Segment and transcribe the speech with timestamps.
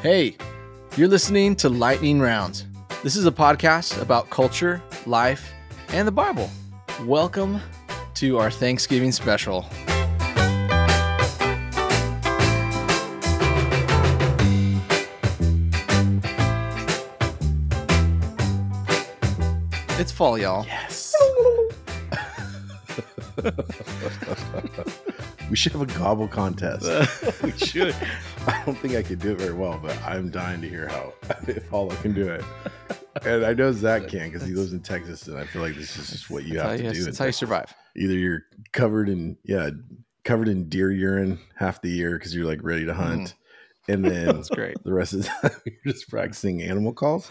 [0.00, 0.36] Hey,
[0.96, 2.66] you're listening to Lightning Rounds.
[3.02, 5.52] This is a podcast about culture, life,
[5.88, 6.48] and the Bible.
[7.02, 7.60] Welcome
[8.14, 9.66] to our Thanksgiving special.
[19.98, 20.64] It's fall, y'all.
[20.64, 21.12] Yes.
[25.50, 26.86] we should have a gobble contest.
[27.42, 27.96] we should.
[28.52, 31.12] I don't think I could do it very well, but I'm dying to hear how
[31.46, 32.42] if Paula can do it.
[33.22, 35.96] And I know Zach can because he lives in Texas, and I feel like this
[35.98, 37.04] is just what you have to do.
[37.04, 37.74] that's how you survive.
[37.94, 38.42] Either you're
[38.72, 39.70] covered in yeah,
[40.24, 43.34] covered in deer urine half the year because you're like ready to hunt,
[43.86, 44.82] and then That's great.
[44.82, 47.30] the rest of the time you're just practicing animal calls.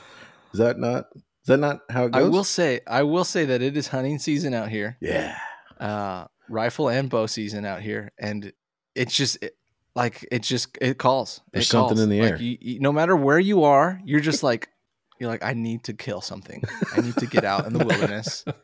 [0.53, 1.05] Is that not?
[1.16, 4.20] Is that not how it I will say, I will say that it is hunting
[4.20, 4.97] season out here.
[4.99, 5.38] Yeah.
[5.80, 8.52] uh, rifle and bow season out here, and
[8.94, 9.53] it's just it,
[9.97, 11.41] like it just it calls.
[11.51, 12.01] There's It something calls.
[12.05, 12.38] in the Like, air.
[12.41, 14.69] you- you- no matter where you are, you're just like
[15.19, 16.63] you're like I need to kill something.
[16.95, 18.45] I need to get out in the wilderness.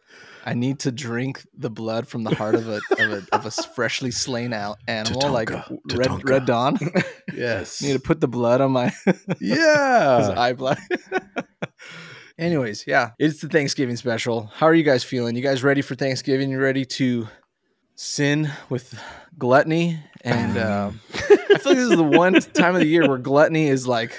[0.45, 3.52] I need to drink the blood from the heart of a of a, of a
[3.52, 6.30] freshly slain out animal like red Tatanka.
[6.30, 6.77] red dawn.
[7.33, 7.81] Yes.
[7.81, 8.91] need to put the blood on my
[9.39, 10.33] yeah.
[10.38, 10.77] eye blood.
[12.38, 14.47] Anyways, yeah, it's the Thanksgiving special.
[14.53, 15.36] How are you guys feeling?
[15.36, 16.49] You guys ready for Thanksgiving?
[16.49, 17.27] You ready to
[17.95, 18.99] sin with
[19.38, 19.99] gluttony?
[20.22, 23.67] And um, I feel like this is the one time of the year where gluttony
[23.67, 24.13] is like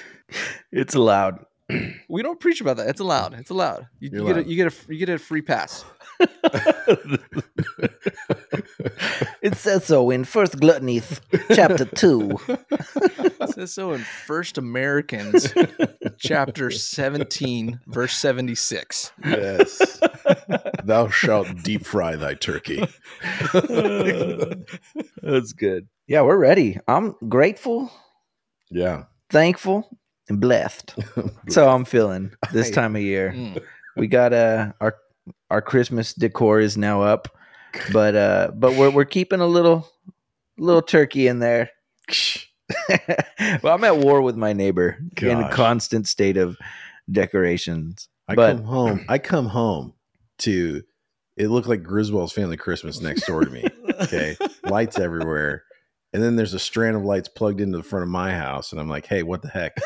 [0.72, 1.44] It's allowed.
[2.08, 2.88] we don't preach about that.
[2.88, 3.34] It's allowed.
[3.34, 3.88] It's allowed.
[4.00, 5.84] You, you get a, you get a you get a free pass.
[9.42, 11.02] It says so in First Gluttony,
[11.52, 12.38] chapter two.
[12.48, 15.52] It says so in First Americans,
[16.18, 19.12] chapter seventeen, verse seventy six.
[19.22, 20.00] Yes.
[20.84, 22.84] Thou shalt deep fry thy turkey.
[25.22, 25.88] That's good.
[26.06, 26.78] Yeah, we're ready.
[26.88, 27.90] I'm grateful,
[28.70, 29.04] Yeah.
[29.30, 30.94] thankful, and blessed.
[31.16, 33.32] That's how I'm feeling this time of year.
[33.34, 33.62] Mm.
[33.96, 34.96] We got uh our
[35.50, 37.28] our Christmas decor is now up,
[37.92, 39.88] but uh but we're we're keeping a little
[40.58, 41.70] little turkey in there.
[43.62, 46.56] well, I'm at war with my neighbor in a constant state of
[47.10, 48.08] decorations.
[48.28, 49.04] I But- come home.
[49.08, 49.94] I come home
[50.38, 50.82] to
[51.36, 53.64] it looked like Griswold's family Christmas next door to me.
[54.00, 54.36] Okay.
[54.64, 55.64] lights everywhere.
[56.12, 58.70] And then there's a strand of lights plugged into the front of my house.
[58.70, 59.76] And I'm like, hey, what the heck?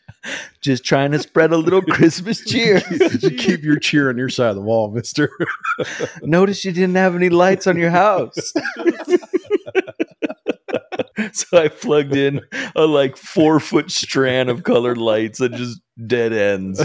[0.60, 2.80] Just trying to spread a little Christmas cheer.
[2.80, 5.30] keep your cheer on your side of the wall, mister.
[6.22, 8.52] Notice you didn't have any lights on your house.
[11.32, 12.42] so I plugged in
[12.76, 16.84] a like four foot strand of colored lights and just dead ends.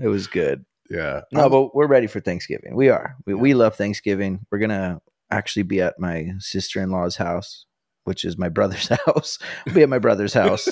[0.00, 0.64] It was good.
[0.90, 1.20] Yeah.
[1.32, 2.74] No, but we're ready for Thanksgiving.
[2.76, 3.16] We are.
[3.26, 4.44] We, we love Thanksgiving.
[4.50, 7.64] We're gonna actually be at my sister in law's house,
[8.04, 9.38] which is my brother's house.
[9.66, 10.68] We'll be at my brother's house.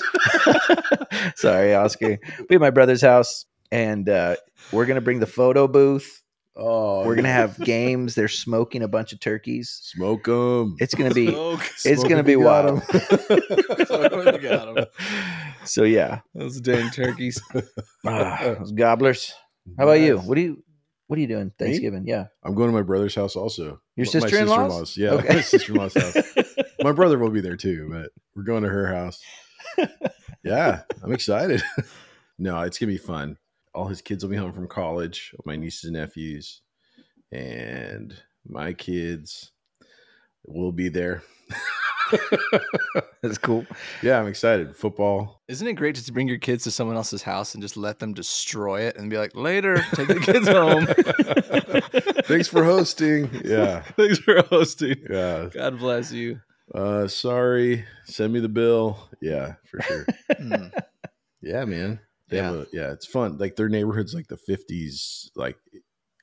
[1.35, 2.17] Sorry, Oscar.
[2.47, 4.35] Be at my brother's house, and uh,
[4.71, 6.21] we're gonna bring the photo booth.
[6.61, 8.15] Oh, We're gonna have games.
[8.15, 9.79] They're smoking a bunch of turkeys.
[9.81, 10.75] smoke them.
[10.79, 11.27] It's gonna be.
[11.27, 11.61] Smoke.
[11.85, 12.83] It's gonna be wild.
[13.85, 14.89] Smoke.
[15.63, 17.41] So yeah, Those dang turkeys.
[18.05, 19.33] Ah, those gobblers.
[19.77, 20.17] How about you?
[20.19, 20.63] What do you?
[21.07, 22.05] What are you doing Thanksgiving?
[22.05, 23.81] Yeah, I'm going to my brother's house also.
[23.95, 24.89] Your My sister-in-law's?
[24.89, 24.97] sister-in-law's.
[24.97, 25.35] Yeah, Okay.
[25.35, 26.35] my sister-in-law's house.
[26.81, 29.21] My brother will be there too, but we're going to her house.
[30.45, 31.61] Yeah, I'm excited.
[32.39, 33.37] no, it's gonna be fun.
[33.73, 35.33] All his kids will be home from college.
[35.45, 36.61] My nieces and nephews,
[37.33, 38.13] and
[38.47, 39.51] my kids
[40.45, 41.21] will be there.
[43.21, 43.65] that's cool.
[44.01, 44.75] yeah, I'm excited.
[44.75, 45.41] Football.
[45.47, 47.99] Isn't it great just to bring your kids to someone else's house and just let
[47.99, 50.85] them destroy it and be like, later, take the kids home.
[52.25, 53.29] Thanks for hosting.
[53.43, 54.95] Yeah, Thanks for hosting.
[55.09, 55.49] yeah.
[55.53, 56.39] God bless you.
[56.73, 57.85] Uh, sorry.
[58.05, 59.09] Send me the bill.
[59.21, 60.05] Yeah, for sure.
[60.39, 60.71] Mm.
[61.41, 61.99] Yeah, man.
[62.29, 62.53] They Yeah.
[62.53, 63.37] a, yeah, it's fun.
[63.37, 65.57] Like their neighborhood's like the fifties, like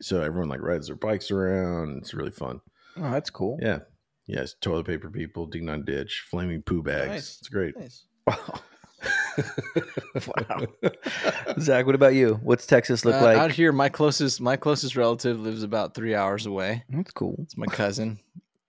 [0.00, 1.98] so everyone like rides their bikes around.
[1.98, 2.60] It's really fun.
[2.96, 3.58] Oh, that's cool.
[3.60, 3.80] Yeah.
[4.26, 7.08] Yes, toilet paper people, dig on ditch, flaming poo bags.
[7.08, 7.38] Nice.
[7.40, 7.74] It's great.
[7.78, 8.06] Nice.
[8.26, 8.60] Wow.
[10.48, 10.66] wow.
[11.60, 12.40] Zach, what about you?
[12.42, 13.36] What's Texas look Uh, like?
[13.38, 16.82] Out here, my closest my closest relative lives about three hours away.
[16.88, 17.36] That's cool.
[17.42, 18.18] It's my cousin,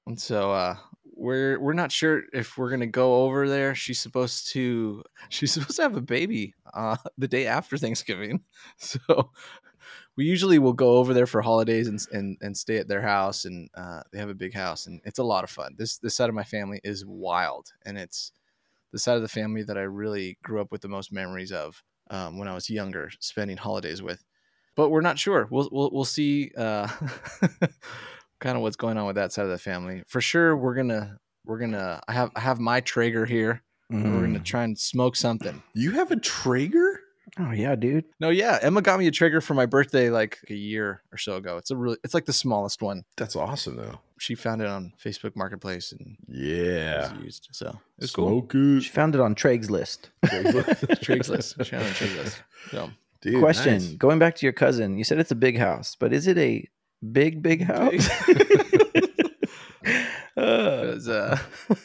[0.05, 0.75] and so uh,
[1.15, 3.73] we're we're not sure if we're gonna go over there.
[3.73, 8.41] She's supposed to she's supposed to have a baby uh, the day after Thanksgiving,
[8.77, 8.99] so
[10.17, 13.45] we usually will go over there for holidays and and, and stay at their house.
[13.45, 15.75] And uh, they have a big house, and it's a lot of fun.
[15.77, 18.31] This this side of my family is wild, and it's
[18.91, 21.83] the side of the family that I really grew up with the most memories of
[22.09, 24.23] um, when I was younger, spending holidays with.
[24.75, 25.47] But we're not sure.
[25.51, 26.51] We'll we'll, we'll see.
[26.57, 26.87] Uh,
[28.39, 30.03] kind of what's going on with that side of the family.
[30.07, 32.01] For sure, we're gonna we're gonna.
[32.07, 33.63] I have I have my Traeger here.
[33.89, 34.43] and We're gonna Mm.
[34.45, 35.61] try and smoke something.
[35.73, 36.96] You have a Traeger?
[37.39, 38.06] Oh yeah, dude.
[38.19, 41.35] No, yeah, Emma got me a Traeger for my birthday like a year or so
[41.35, 41.57] ago.
[41.57, 43.03] It's a really, it's like the smallest one.
[43.18, 44.00] That's awesome though.
[44.19, 47.13] She found it on Facebook Marketplace and it Yeah.
[47.13, 47.50] was used.
[47.51, 48.27] So it was cool.
[48.29, 48.81] Smoke it.
[48.81, 50.09] She found it on Trig's list.
[50.25, 51.63] Craigslist.
[51.65, 52.39] Shout out Craigslist.
[52.71, 52.89] So
[53.21, 53.88] Dude, Question: nice.
[53.94, 56.68] Going back to your cousin, you said it's a big house, but is it a
[57.12, 58.09] big, big house?
[58.30, 58.33] Uh,
[60.93, 61.37] it's, uh,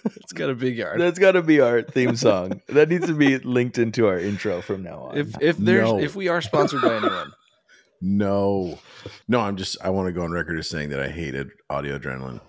[0.04, 1.00] it's got a big yard.
[1.00, 2.60] that's got to be our theme song.
[2.68, 5.16] That needs to be linked into our intro from now on.
[5.16, 5.98] If if there's No.
[5.98, 7.32] if we are sponsored by anyone,
[8.02, 8.78] No.
[9.28, 11.98] No, I'm just I want to go on record as saying that I hated audio
[11.98, 12.40] adrenaline.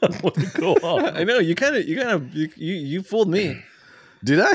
[0.58, 1.16] go on.
[1.16, 3.60] I know you kind of you kind of you, you you fooled me.
[4.24, 4.52] Did I?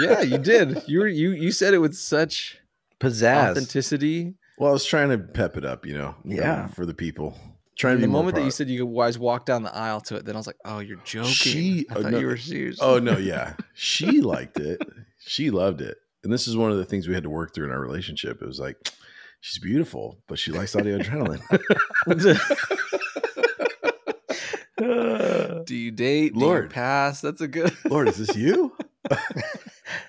[0.00, 0.82] Yeah, you did.
[0.88, 2.58] You were you you said it with such
[2.98, 3.50] Pizzazz.
[3.52, 4.34] authenticity.
[4.58, 6.14] well, I was trying to pep it up, you know.
[6.24, 6.62] Yeah.
[6.64, 7.38] um, for the people.
[7.76, 10.34] Trying the moment that you said you guys walk down the aisle to it, then
[10.34, 12.18] I was like, "Oh, you're joking." She- I oh, thought no.
[12.18, 12.78] you were serious.
[12.80, 13.54] Oh no, yeah.
[13.74, 14.80] She liked it.
[15.18, 15.98] She loved it.
[16.24, 18.40] And this is one of the things we had to work through in our relationship.
[18.40, 18.76] It was like
[19.40, 21.42] she's beautiful, but she likes audio adrenaline.
[25.66, 26.34] Do you date?
[26.34, 26.70] Do you Lord.
[26.70, 27.20] pass.
[27.20, 27.72] That's a good.
[27.90, 28.76] Lord, is this you?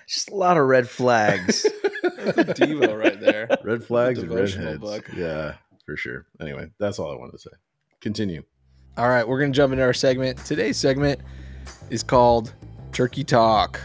[0.06, 1.66] Just a lot of red flags.
[2.02, 3.48] That's a Devo right there.
[3.62, 4.80] Red flags and redheads.
[4.80, 5.08] book.
[5.14, 5.54] Yeah,
[5.88, 6.26] for sure.
[6.38, 7.50] Anyway, that's all I wanted to say.
[8.02, 8.42] Continue.
[8.98, 10.36] All right, we're gonna jump into our segment.
[10.44, 11.18] Today's segment
[11.88, 12.52] is called
[12.92, 13.80] Turkey Talk.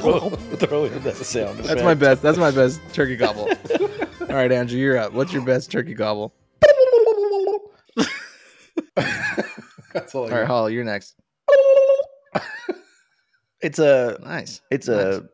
[0.00, 1.58] throw, throw in that sound.
[1.60, 2.22] That's my best.
[2.22, 3.48] That's my best turkey gobble.
[4.34, 5.12] All right, Andrew, you're up.
[5.12, 6.34] What's your best turkey gobble?
[9.92, 11.14] That's all I All right, Holly, you're next.
[13.60, 14.60] It's a Nice.
[14.72, 15.28] it's a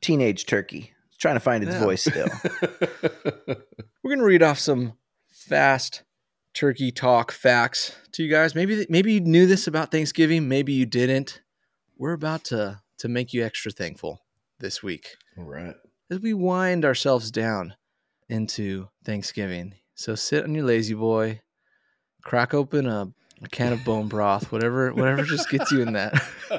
[0.00, 0.90] teenage turkey.
[1.08, 1.80] It's trying to find its Yeah.
[1.80, 2.28] voice still.
[4.02, 4.94] We're gonna read off some
[5.28, 6.02] fast
[6.54, 8.54] turkey talk facts to you guys.
[8.54, 10.48] Maybe maybe you knew this about Thanksgiving.
[10.48, 11.42] Maybe you didn't.
[11.98, 14.22] We're about to to make you extra thankful
[14.60, 15.18] this week.
[15.36, 15.74] all right.
[16.10, 17.74] as we wind ourselves down
[18.28, 19.74] into Thanksgiving.
[19.94, 21.40] So sit on your lazy boy,
[22.22, 23.12] crack open a,
[23.42, 26.12] a can of bone broth, whatever whatever just gets you in that,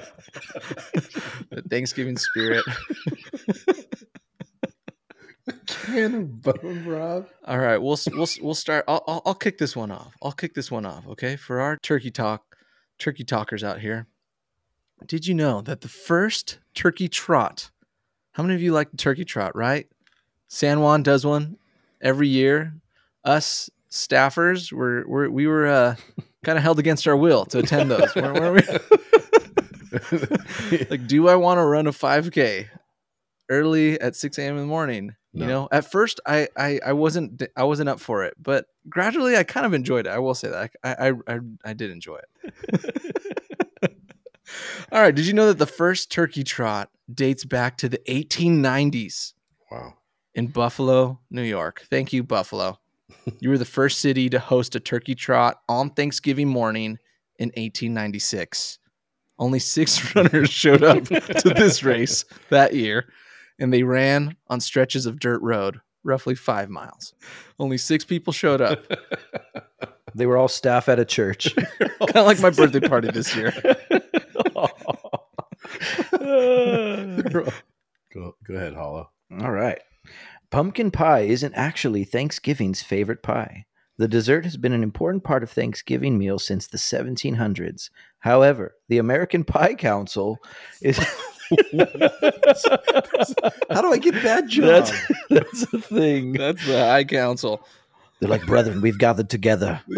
[1.50, 2.64] that Thanksgiving spirit.
[5.66, 7.34] Can of bone broth.
[7.46, 8.86] All right, we'll we'll we'll start.
[8.88, 10.14] I'll, I'll I'll kick this one off.
[10.22, 11.08] I'll kick this one off.
[11.08, 12.58] Okay, for our turkey talk,
[13.00, 14.08] turkey talkers out here.
[15.06, 17.70] Did you know that the first turkey trot?
[18.34, 19.56] How many of you like the turkey trot?
[19.56, 19.88] Right,
[20.48, 21.58] San Juan does one
[22.02, 22.74] every year.
[23.24, 25.96] Us staffers were, were we were uh,
[26.46, 28.16] kind of held against our will to attend those.
[28.16, 28.68] weren't, weren't
[30.12, 30.28] we?
[30.90, 32.68] like, do I want to run a 5K
[33.50, 34.56] early at 6 a.m.
[34.56, 35.16] in the morning?
[35.34, 39.38] You know, at first I, I I wasn't I wasn't up for it, but gradually
[39.38, 40.10] I kind of enjoyed it.
[40.10, 43.92] I will say that I I I, I did enjoy it.
[44.92, 49.34] All right, did you know that the first turkey trot dates back to the 1890s
[49.70, 49.94] wow.
[50.38, 51.84] In Buffalo, New York?
[51.90, 52.80] Thank you, Buffalo.
[53.40, 56.98] You were the first city to host a turkey trot on Thanksgiving morning
[57.40, 58.80] in 1896.
[59.40, 63.12] Only six runners showed up to this race that year,
[63.60, 67.14] and they ran on stretches of dirt road, roughly five miles.
[67.60, 68.86] Only six people showed up,
[70.16, 71.54] They were all staff at a church.
[71.56, 73.54] kind of like my birthday party this year.
[78.14, 79.10] Go, go ahead, Hollow.
[79.42, 79.80] All right.
[80.50, 83.66] Pumpkin pie isn't actually Thanksgiving's favorite pie.
[83.98, 87.90] The dessert has been an important part of Thanksgiving meals since the 1700s.
[88.20, 90.38] However, the American Pie Council
[90.82, 90.98] is
[93.70, 94.66] How do I get that job?
[94.66, 94.92] that's
[95.30, 96.34] that's a thing.
[96.34, 97.66] That's the High Council.
[98.20, 99.82] They're like, brethren, we've gathered together.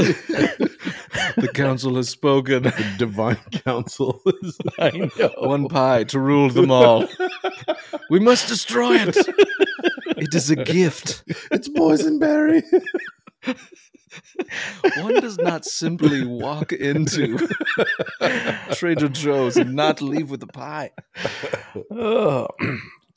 [1.37, 2.63] The council has spoken.
[2.63, 5.31] the divine council is I know.
[5.37, 7.07] One pie to rule them all.
[8.09, 9.15] We must destroy it.
[10.17, 11.23] It is a gift.
[11.51, 12.63] it's boysenberry.
[14.97, 17.37] One does not simply walk into
[18.71, 20.91] Trader Joe's and not leave with a pie.
[21.91, 22.47] Oh,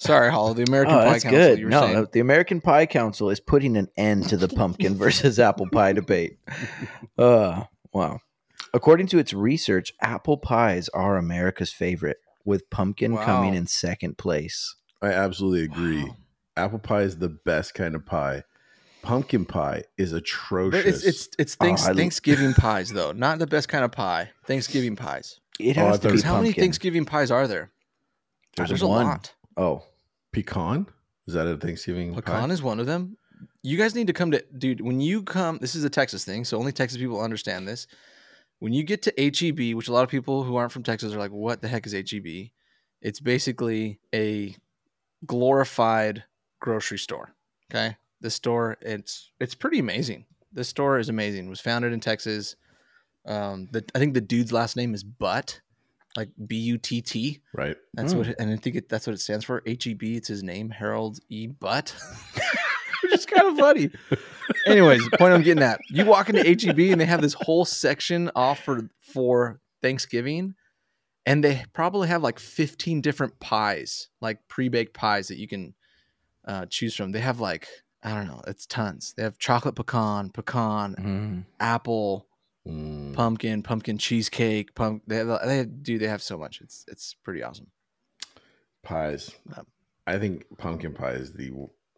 [0.03, 0.55] Sorry, Hollow.
[0.55, 1.39] The American Oh, Pie that's Council.
[1.41, 1.59] good.
[1.59, 1.95] You were No, saying.
[1.95, 5.93] no, the American Pie Council is putting an end to the pumpkin versus apple pie
[5.93, 6.39] debate.
[7.19, 8.19] Uh, wow.
[8.75, 14.75] According to its research, apple pies are America's favorite, with pumpkin coming in second place.
[15.01, 16.05] I absolutely agree.
[16.05, 16.17] Wow.
[16.57, 18.45] Apple pie is the best kind of pie.
[19.03, 20.85] Pumpkin pie is atrocious.
[20.87, 24.31] It's it's it's Oh, thanks, I- Thanksgiving pies though, not the best kind of pie.
[24.47, 25.41] Thanksgiving pies.
[25.61, 26.53] It Oh, has thought to be was- How many.
[26.53, 27.71] Thanksgiving pies are there?
[28.57, 29.07] There's There's a one.
[29.07, 29.33] lot.
[29.57, 29.83] Oh,
[30.33, 30.87] Pecan?
[31.27, 32.53] Is that a Thanksgiving Pecan pie?
[32.53, 33.17] is one of them.
[33.63, 34.81] You guys need to come to, dude.
[34.81, 37.87] When you come, this is a Texas thing, so only Texas people understand this.
[38.59, 41.19] When you get to HEB, which a lot of people who aren't from Texas are
[41.19, 42.51] like, "What the heck is HEB?"
[43.01, 44.57] It's basically a
[45.27, 46.25] glorified
[46.61, 47.35] grocery store.
[47.71, 50.27] Okay, this store it's it's pretty amazing.
[50.53, 51.47] This store is amazing.
[51.47, 52.57] It was founded in Texas.
[53.27, 55.61] Um, the, I think the dude's last name is Butt,
[56.17, 57.41] like B U T T.
[57.55, 57.77] Right.
[57.95, 58.19] That's Hmm.
[58.19, 59.63] what, it, and I think it, that's what it stands for.
[59.67, 60.17] H E B.
[60.17, 61.47] It's his name, Harold E.
[61.47, 61.95] Butt,
[63.03, 63.91] which is kind of funny.
[64.67, 67.21] Anyways, the point I'm getting at: you walk into H E B and they have
[67.23, 70.55] this whole section off for for Thanksgiving,
[71.27, 75.75] and they probably have like 15 different pies, like pre-baked pies that you can
[76.47, 77.13] uh, choose from.
[77.13, 77.69] They have like
[78.05, 79.15] I don't know, it's tons.
[79.17, 81.45] They have chocolate pecan, pecan, Mm.
[81.61, 82.27] apple,
[82.69, 83.15] Mm.
[83.15, 85.03] pumpkin, pumpkin cheesecake, pump.
[85.09, 86.61] They have, they have, dude, they have so much.
[86.61, 87.67] It's it's pretty awesome.
[88.83, 89.31] Pies.
[89.57, 89.67] Um,
[90.07, 91.51] I think pumpkin pie is the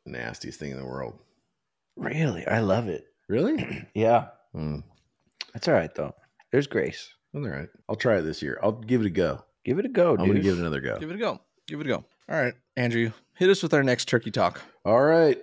[0.07, 1.19] nastiest thing in the world.
[1.97, 2.47] really?
[2.47, 3.07] I love it.
[3.29, 3.87] Really?
[3.95, 4.85] Yeah, Mm.
[5.53, 6.15] that's all right though.
[6.53, 7.11] There's grace.
[7.35, 7.69] All right.
[7.89, 8.59] I'll try it this year.
[8.63, 9.43] I'll give it a go.
[9.65, 10.99] Give it a go, I'm going to give it another go.
[10.99, 11.41] Give it a go.
[11.67, 12.05] Give it a go.
[12.29, 14.61] All right, Andrew, hit us with our next turkey talk.
[14.85, 15.39] All right.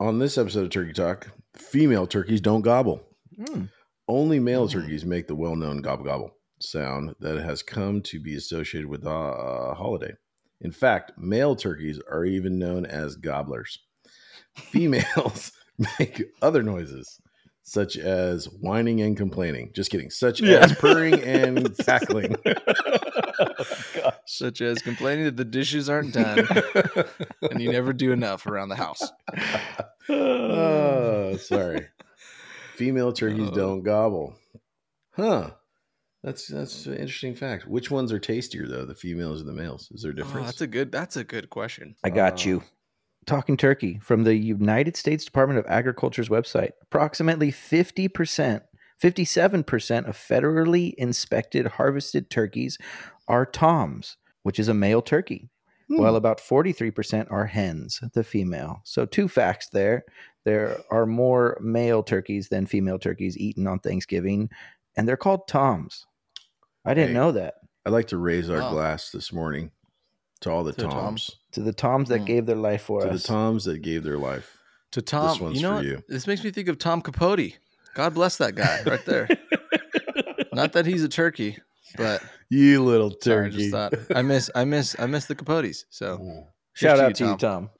[0.00, 3.02] On this episode of Turkey Talk, female turkeys don't gobble.
[3.36, 3.68] Mm.
[4.08, 4.72] Only male Mm.
[4.72, 9.04] turkeys make the well known gobble gobble sound that has come to be associated with
[9.04, 10.12] a holiday.
[10.60, 13.78] In fact, male turkeys are even known as gobblers.
[14.56, 15.52] Females
[16.00, 17.20] make other noises,
[17.62, 19.70] such as whining and complaining.
[19.74, 20.10] Just kidding.
[20.10, 20.64] Such Yeah.
[20.64, 22.34] as purring and cackling.
[24.26, 26.46] Such as complaining that the dishes aren't done
[27.50, 29.02] and you never do enough around the house.
[30.08, 31.86] oh, sorry.
[32.78, 33.54] Female turkeys Oh.
[33.54, 34.36] don't gobble.
[35.10, 35.50] Huh.
[36.22, 37.66] That's that's an interesting fact.
[37.66, 39.88] Which ones are tastier though, the females or the males?
[39.92, 40.46] Is there a Oh, difference?
[40.46, 40.92] that's a good.
[40.92, 41.96] That's a good question.
[42.04, 42.62] I got Uh, you.
[43.26, 46.70] Talking turkey from the United States Department of Agriculture's website.
[46.82, 48.62] Approximately 50%,
[49.02, 52.78] 57% of federally inspected harvested turkeys
[53.26, 55.50] are toms, which is a male turkey,
[55.88, 55.98] Hmm.
[56.02, 58.80] while about 43% are hens, the female.
[58.84, 60.04] So, two facts there.
[60.44, 64.50] There are more male turkeys than female turkeys eaten on Thanksgiving,
[64.96, 66.04] and they're called toms.
[66.84, 67.14] I didn't Hey.
[67.14, 67.54] know that.
[67.86, 68.70] I'd like to raise our Wow.
[68.72, 69.70] glass this morning
[70.42, 71.36] to all the To toms, Toms.
[71.52, 72.24] To the toms that Hmm.
[72.26, 73.22] gave their life for to us.
[73.22, 74.58] To the toms that gave their life.
[74.92, 75.84] To Tom, one's you know, for what?
[75.86, 76.02] you.
[76.08, 77.58] this makes me think of Tom Capote.
[77.94, 79.28] God bless that guy right there.
[80.52, 81.58] Not that he's a turkey,
[81.96, 83.56] but You little sorry, I turkey.
[83.58, 85.84] just thought I miss, I miss, I miss the Capotes.
[85.90, 86.46] So, Mm.
[86.74, 87.70] Shout to out you, to you, Tom.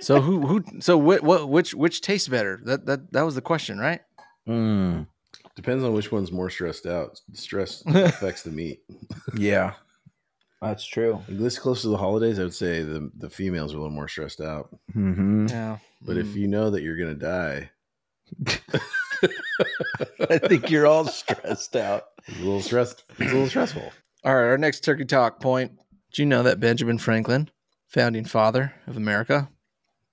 [0.00, 2.60] so who, who, so what, what, which, which tastes better?
[2.64, 4.00] That, that, that was the question, right?
[4.46, 5.06] Mm,
[5.56, 7.18] Depends on which one's more stressed out.
[7.32, 8.82] Stress affects the meat.
[9.36, 9.72] yeah,
[10.60, 11.14] that's true.
[11.28, 13.94] Like this close to the holidays, I would say the the females are a little
[13.94, 14.68] more stressed out.
[14.92, 15.78] hmm Yeah.
[16.02, 16.34] But if Mm.
[16.36, 17.70] you know that you're gonna die,
[20.30, 22.04] I think you're all stressed out.
[22.26, 23.04] it's a little stressed.
[23.10, 23.92] It's a little stressful.
[24.24, 25.72] All right, our next turkey talk point.
[26.12, 27.50] Do you know that Benjamin Franklin,
[27.88, 29.48] founding father of America,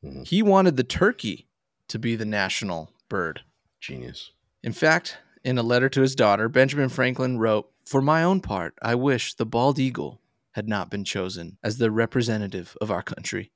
[0.04, 0.28] Mhm.
[0.28, 1.48] he wanted the turkey
[1.88, 3.42] to be the national bird.
[3.80, 4.32] Genius.
[4.64, 8.74] In fact, in a letter to his daughter, Benjamin Franklin wrote, For my own part,
[8.82, 13.52] I wish the bald eagle had not been chosen as the representative of our country.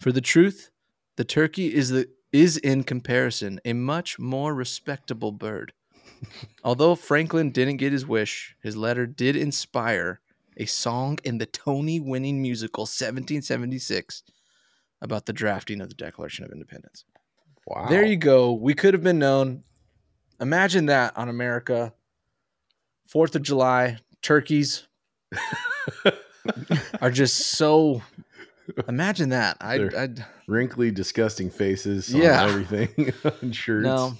[0.00, 0.70] For the truth,
[1.16, 5.72] the turkey is the is in comparison a much more respectable bird.
[6.64, 10.20] Although Franklin didn't get his wish, his letter did inspire
[10.56, 14.24] a song in the Tony winning musical 1776
[15.00, 17.04] about the drafting of the Declaration of Independence.
[17.66, 17.86] Wow.
[17.88, 18.52] There you go.
[18.52, 19.62] We could have been known.
[20.40, 21.92] Imagine that on America.
[23.06, 24.86] Fourth of July, turkeys
[27.00, 28.02] are just so.
[28.88, 29.56] Imagine that.
[29.60, 32.44] I, They're- I'd Wrinkly, disgusting faces Yeah.
[32.44, 33.84] everything on shirts.
[33.84, 34.14] no,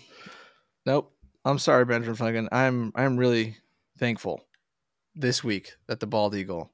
[0.87, 1.13] nope.
[1.45, 2.49] I'm sorry, Benjamin Franklin.
[2.53, 3.57] I'm I'm really
[3.99, 4.45] thankful
[5.15, 6.71] this week that the bald eagle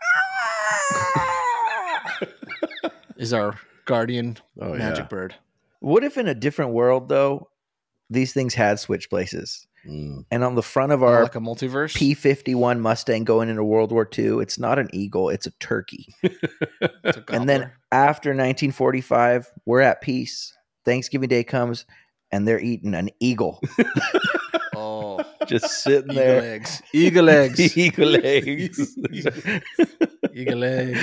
[3.16, 5.08] is our guardian Oh magic yeah.
[5.08, 5.34] bird.
[5.80, 7.50] What if in a different world, though,
[8.08, 9.66] these things had switch places?
[9.88, 10.24] Mm.
[10.30, 11.94] And on the front of Oh, our like a multiverse.
[11.94, 16.14] P 51 Mustang going into World War II, it's not an eagle, it's a turkey.
[16.22, 20.52] It's a And then after 1945, we're at peace.
[20.84, 21.84] Thanksgiving Day comes
[22.32, 23.60] and they're eating an eagle
[24.74, 26.42] oh, just sitting eagle there.
[26.54, 28.96] eggs, eagle eggs, eagle eggs.
[30.34, 31.00] eagle eggs.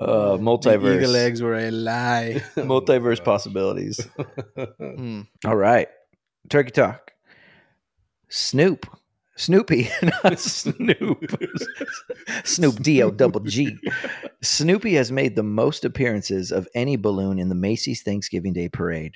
[0.00, 0.96] uh, The multiverse.
[0.98, 2.42] Eagle eggs were a lie.
[2.56, 4.00] Multiverse possibilities.
[4.78, 5.22] Hmm.
[5.44, 5.88] All right.
[6.48, 7.10] Turkey Talk.
[8.36, 8.86] Snoop
[9.36, 11.40] Snoopy, not Snoop.
[12.42, 13.78] Snoop D O double G.
[14.42, 19.14] Snoopy has made the most appearances of any balloon in the Macy's Thanksgiving Day Parade.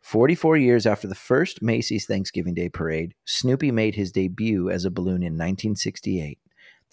[0.00, 4.90] 44 years after the first Macy's Thanksgiving Day Parade, Snoopy made his debut as a
[4.90, 6.38] balloon in 1968.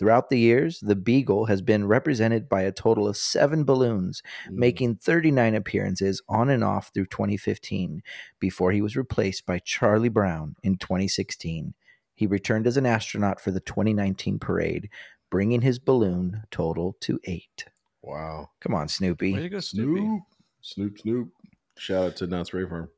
[0.01, 4.53] Throughout the years, the Beagle has been represented by a total of seven balloons, Mm.
[4.53, 8.01] making 39 appearances on and off through 2015
[8.39, 11.75] before he was replaced by Charlie Brown in 2016.
[12.15, 14.89] He returned as an astronaut for the 2019 parade,
[15.29, 17.65] bringing his balloon total to eight.
[18.01, 18.49] Wow.
[18.59, 19.33] Come on, Way Snoopy.
[19.35, 20.01] to go, Snoopy.
[20.01, 20.23] Snoop.
[20.61, 21.29] Snoop, Snoop.
[21.77, 22.89] Shout out to Knott's Berry Farm.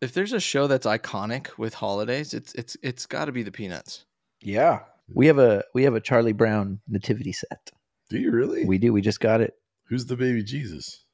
[0.00, 3.50] If there's a show that's iconic with holidays, it's it's it's got to be the
[3.50, 4.04] Peanuts.
[4.40, 4.80] Yeah.
[5.12, 7.70] We have a we have a Charlie Brown nativity set.
[8.10, 8.64] Do you really?
[8.64, 8.92] We do.
[8.92, 9.54] We just got it.
[9.88, 11.04] Who's the baby Jesus?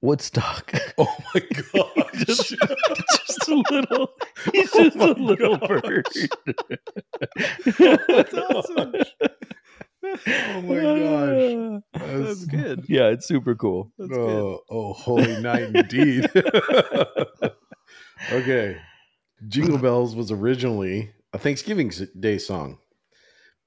[0.00, 0.72] Woodstock.
[0.98, 1.40] Oh my
[1.72, 2.10] god!
[2.26, 4.08] just, just a little.
[4.08, 5.80] Oh he's just Oh a little gosh.
[5.82, 6.06] bird.
[8.08, 8.92] That's awesome.
[10.04, 12.08] Oh my gosh.
[12.08, 12.84] That's good.
[12.88, 13.90] Yeah, it's super cool.
[13.98, 14.30] Oh, That's good.
[14.30, 16.30] Oh, oh, holy night indeed.
[18.32, 18.76] okay.
[19.48, 22.78] Jingle Bells was originally a Thanksgiving Day song.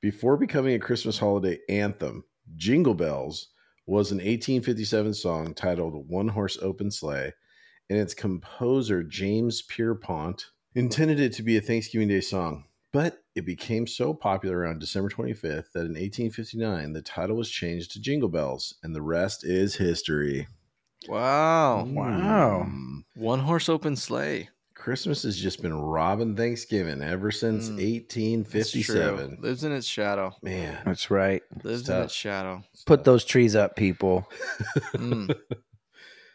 [0.06, 3.48] Before becoming a Christmas holiday anthem, Jingle Bells
[3.88, 7.34] was an 1857 song titled One Horse Open Sleigh,
[7.90, 12.66] and its composer, James Pierpont, intended it to be a Thanksgiving Day song.
[12.94, 17.94] But it became so popular around December 25th that in 1859 the title was changed
[17.94, 20.48] to Jingle Bells, and the rest is history.
[21.10, 21.84] Wow.
[21.84, 22.68] Wow.
[22.70, 23.06] Mm.
[23.16, 24.50] One horse open sleigh.
[24.86, 27.78] Christmas has just been robbing Thanksgiving ever since Mm.
[27.78, 29.02] That's true.
[29.02, 29.38] 1857.
[29.42, 30.36] Lives in its shadow.
[30.44, 31.42] Man, That's right.
[31.64, 32.06] Lives in tough.
[32.06, 32.64] its shadow.
[32.86, 34.30] Put those trees up, people.
[34.94, 35.36] Mm.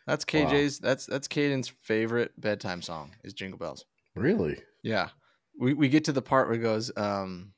[0.09, 0.41] That's Wow.
[0.51, 0.81] KJ's.
[0.81, 3.85] That's that's Caden's favorite bedtime song is Jingle Bells.
[4.17, 4.59] really?
[4.83, 5.11] Yeah,
[5.61, 7.53] we we get to the part where he goes, um,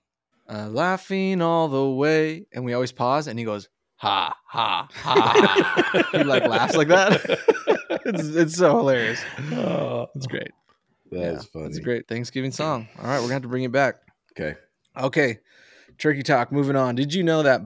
[0.46, 6.08] uh, laughing all the way, and we always pause, and he goes, ha ha ha.
[6.12, 7.22] he like laughs like that.
[8.04, 9.22] it's it's so hilarious.
[10.14, 10.50] It's great.
[11.12, 11.66] That's Yeah, funny.
[11.66, 12.88] It's a great Thanksgiving song.
[12.98, 13.96] All right, we're gonna have to bring it back.
[14.32, 14.58] Okay.
[14.96, 15.38] Okay,
[15.98, 16.52] turkey talk.
[16.52, 16.94] Moving on.
[16.94, 17.60] Did you know that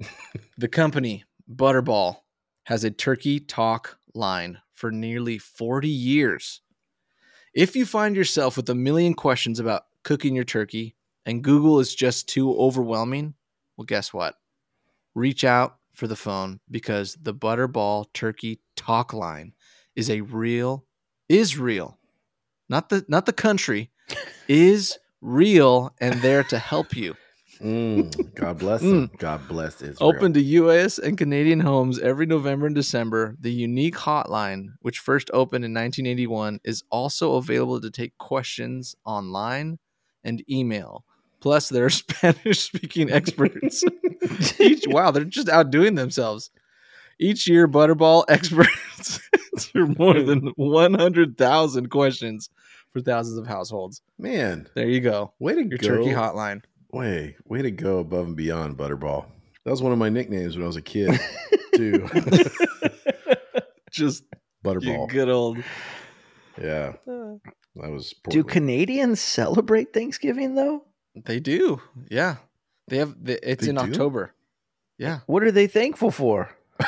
[0.58, 2.16] the company Butterball
[2.64, 6.60] has a turkey talk line for nearly 40 years?
[7.54, 11.94] If you find yourself with a million questions about cooking your turkey and Google is
[11.94, 13.34] just too overwhelming,
[13.76, 14.36] well, guess what?
[15.14, 19.52] Reach out for the phone because the Butterball Turkey Talk Line
[19.94, 20.84] is a real,
[21.28, 21.98] is real,
[22.74, 23.88] not the not the country,
[24.48, 27.14] is real and there to help you.
[27.60, 29.12] Mm, God bless them.
[29.18, 29.96] God bless Israel.
[30.00, 30.98] Open to U.S.
[30.98, 33.36] and Canadian homes every November and December.
[33.38, 39.78] The unique hotline, which first opened in 1981, is also available to take questions online
[40.24, 41.04] and email.
[41.40, 43.84] Plus, there are Spanish-speaking experts.
[44.58, 46.50] Each wow, they're just outdoing themselves.
[47.20, 49.20] Each year, Butterball experts
[49.54, 52.50] answer more than 100,000 questions
[52.94, 54.00] for thousands of households.
[54.18, 55.32] Man, There you go.
[55.40, 55.88] way to Your go.
[55.88, 56.62] turkey hotline.
[56.92, 59.26] Way, way to go above and beyond, Butterball.
[59.64, 61.18] That was one of my nicknames when I was a kid,
[61.74, 62.08] too.
[63.90, 64.22] Just
[64.64, 65.08] Butterball.
[65.10, 65.58] good old.
[66.60, 67.34] Yeah, uh.
[67.76, 68.14] that was.
[68.30, 70.84] Do Canadians celebrate Thanksgiving though?
[71.16, 71.80] They do.
[72.08, 72.36] Yeah.
[72.88, 73.80] They have the, it's They in do?
[73.82, 74.32] October.
[74.98, 75.20] Yeah.
[75.26, 76.50] What are they thankful for?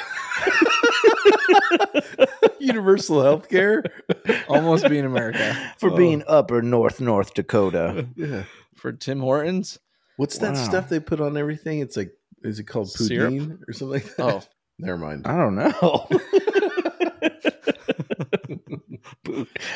[2.58, 3.82] universal health care?
[4.48, 5.54] Almost being America.
[5.78, 5.96] For Oh.
[5.96, 8.06] being upper North North Dakota.
[8.16, 8.44] yeah.
[8.76, 9.78] For Tim Hortons.
[10.16, 10.64] What's that Wow.
[10.64, 11.80] stuff they put on everything?
[11.80, 13.32] It's like, is it called Syrup?
[13.32, 14.22] poutine or something like that?
[14.24, 14.42] Oh,
[14.78, 15.26] never mind.
[15.26, 16.06] I don't know.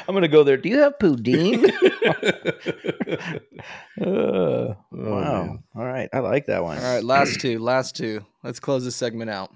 [0.09, 0.57] I'm gonna go there.
[0.57, 1.70] Do you have poutine?
[4.00, 5.42] Uh, Oh, wow.
[5.44, 5.62] man.
[5.74, 6.09] All right.
[6.12, 6.79] I like that one.
[6.79, 7.05] all right.
[7.05, 7.59] Last two.
[7.59, 8.24] Last two.
[8.42, 9.50] Let's close this segment out.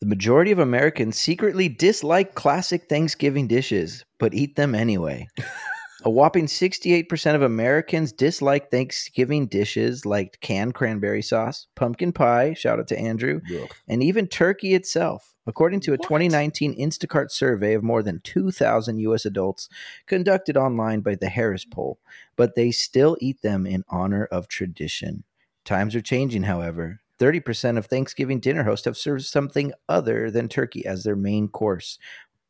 [0.00, 5.28] The majority of Americans secretly dislike classic Thanksgiving dishes, but eat them anyway.
[6.04, 12.78] A whopping 68% of Americans dislike Thanksgiving dishes like canned cranberry sauce, pumpkin pie, shout
[12.78, 13.42] out to Andrew,
[13.86, 15.34] and even turkey itself.
[15.46, 16.04] According to a What?
[16.04, 19.26] 2019 Instacart survey of more than 2,000 U.S.
[19.26, 19.68] adults
[20.06, 21.98] conducted online by the Harris poll,
[22.36, 25.24] but they still eat them in honor of tradition.
[25.66, 27.00] Times are changing, however.
[27.20, 31.98] 30% of Thanksgiving dinner hosts have served something other than turkey as their main course.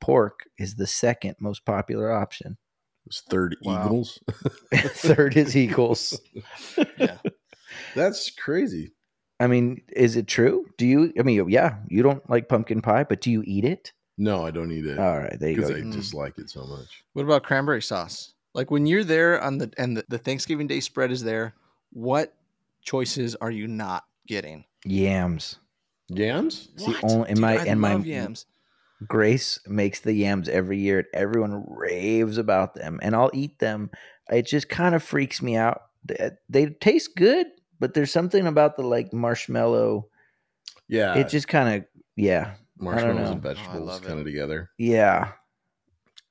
[0.01, 2.57] Pork is the second most popular option.
[3.07, 3.87] It's third Wow.
[3.87, 4.21] Eagles.
[4.73, 6.21] Third is Eagles.
[6.97, 7.17] Yeah.
[7.97, 8.93] That's crazy.
[9.41, 10.67] I mean, is it true?
[10.79, 11.13] Do you?
[11.19, 13.93] I mean, yeah, you don't like pumpkin pie, but do you eat it?
[14.19, 15.71] No, I don't eat it All right, there you because.
[15.71, 15.93] I Mm.
[15.93, 17.03] dislike it so much.
[17.15, 18.35] What about cranberry sauce?
[18.55, 21.55] Like when you're there on the and the, the Thanksgiving Day spread is there,
[21.93, 22.35] what
[22.83, 24.65] choices are you not getting?
[24.87, 25.57] Yams.
[26.09, 26.69] Yams?
[26.75, 27.05] It's the What?
[27.05, 28.47] only in Dude, my I in my love yams.
[29.07, 33.91] Grace makes the yams every year, and everyone raves about them, and I'll eat them.
[34.31, 35.83] It just kind of freaks me out.
[36.05, 37.47] They, they taste good,
[37.79, 40.07] but there's something about the like marshmallow.
[40.89, 41.15] Yeah.
[41.17, 41.85] it just kind of
[42.17, 44.07] yeah marshmallows and Oh, vegetables love it.
[44.09, 44.71] kind of together.
[44.79, 45.33] yeah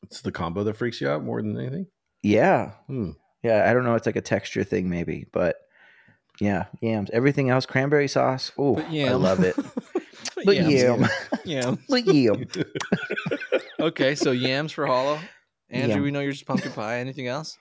[0.04, 1.88] It's the combo that freaks you out more than anything.
[2.24, 3.12] yeah Hmm.
[3.44, 3.70] yeah.
[3.70, 3.96] I don't know.
[3.96, 5.56] It's like a texture thing maybe, but
[6.40, 7.10] yeah, yams.
[7.12, 8.52] Everything else, cranberry sauce.
[8.58, 9.56] Oh, But I love it.
[9.56, 10.74] But But yams.
[10.74, 11.06] yam,
[11.46, 11.80] Yam.
[11.90, 12.46] but yam.
[13.80, 15.20] Okay, so yams for hollow.
[15.70, 16.04] Andrew, Yam.
[16.04, 17.00] we know you're just pumpkin pie.
[17.00, 17.58] Anything else?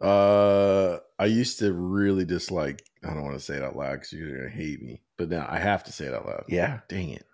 [0.00, 2.82] Uh, I used to really dislike.
[3.04, 5.46] I don't want to say it out loud because you're gonna hate me, but now
[5.48, 6.44] I have to say it out loud.
[6.48, 6.80] Yeah.
[6.88, 7.26] Dang it!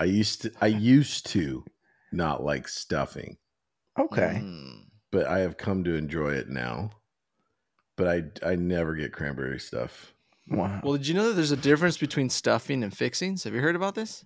[0.00, 0.52] I used to.
[0.60, 1.64] I used to
[2.10, 3.36] not like stuffing,
[3.98, 4.40] Okay.
[4.42, 4.84] Mm.
[5.10, 6.90] but I have come to enjoy it now.
[8.02, 8.08] But
[8.44, 10.12] I I never get cranberry stuff.
[10.48, 10.80] Wow.
[10.82, 13.44] Well, did you know that there's a difference between stuffing and fixings?
[13.44, 14.24] Have you heard about this?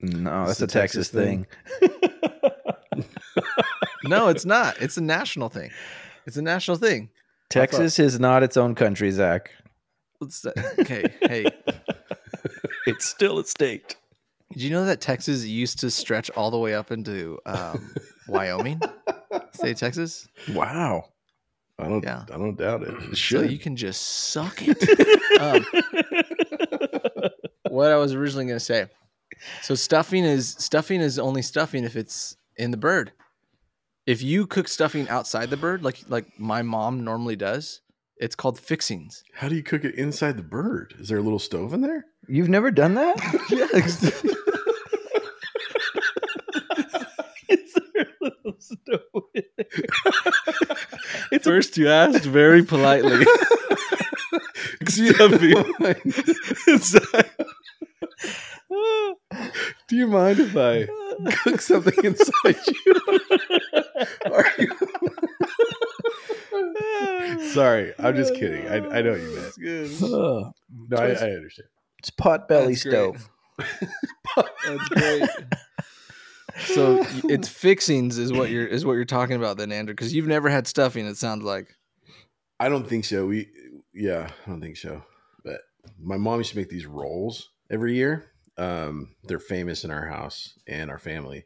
[0.00, 1.46] no, It's that's a a Texas, Texas thing.
[4.04, 4.80] No, it's not.
[4.80, 5.70] It's a national thing.
[6.26, 7.08] It's a national thing.
[7.50, 9.50] Texas is not its own country, Zach.
[10.20, 10.46] Let's,
[10.78, 11.46] okay, hey,
[12.86, 13.96] It's still a state.
[14.52, 17.92] did you know that Texas used to stretch all the way up into um,
[18.28, 18.80] Wyoming,
[19.52, 20.28] state of Texas?
[20.52, 21.06] Wow.
[21.78, 22.02] I don't.
[22.02, 22.24] Yeah.
[22.32, 22.94] I don't doubt it.
[23.12, 24.78] It So you can just suck it.
[25.40, 25.64] um,
[27.68, 28.86] what I was originally going to say.
[29.62, 33.12] So stuffing is stuffing is only stuffing if it's in the bird.
[34.06, 37.82] If you cook stuffing outside the bird, like like my mom normally does,
[38.16, 39.22] it's called fixings.
[39.34, 40.94] How do you cook it inside the bird?
[40.98, 42.06] Is there a little stove in there?
[42.28, 43.16] You've never done that?
[43.50, 43.66] Yeah.
[47.48, 49.42] Is there a little stove in
[51.42, 53.24] First, you asked very politely.
[59.88, 60.86] Do you mind if I
[61.42, 62.94] cook something inside you?
[64.32, 64.72] Are you-
[67.52, 68.66] Sorry, I'm just kidding.
[68.68, 70.00] I, I know what you meant.
[70.88, 71.68] No, I, I understand.
[71.98, 72.92] it's pot belly That's great.
[72.92, 73.28] stove.
[74.66, 75.28] That's great.
[76.58, 80.26] So it's fixings is what you're is what you're talking about then, Andrew, because you've
[80.26, 81.06] never had stuffing.
[81.06, 81.68] It sounds like.
[82.58, 83.26] I don't think so.
[83.26, 83.48] We,
[83.92, 85.02] yeah, I don't think so.
[85.44, 85.60] But
[86.00, 88.30] my mom used to make these rolls every year.
[88.56, 91.44] Um, they're famous in our house and our family.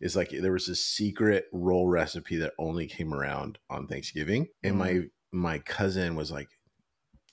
[0.00, 4.76] It's like there was this secret roll recipe that only came around on Thanksgiving, and
[4.76, 6.48] my my cousin was like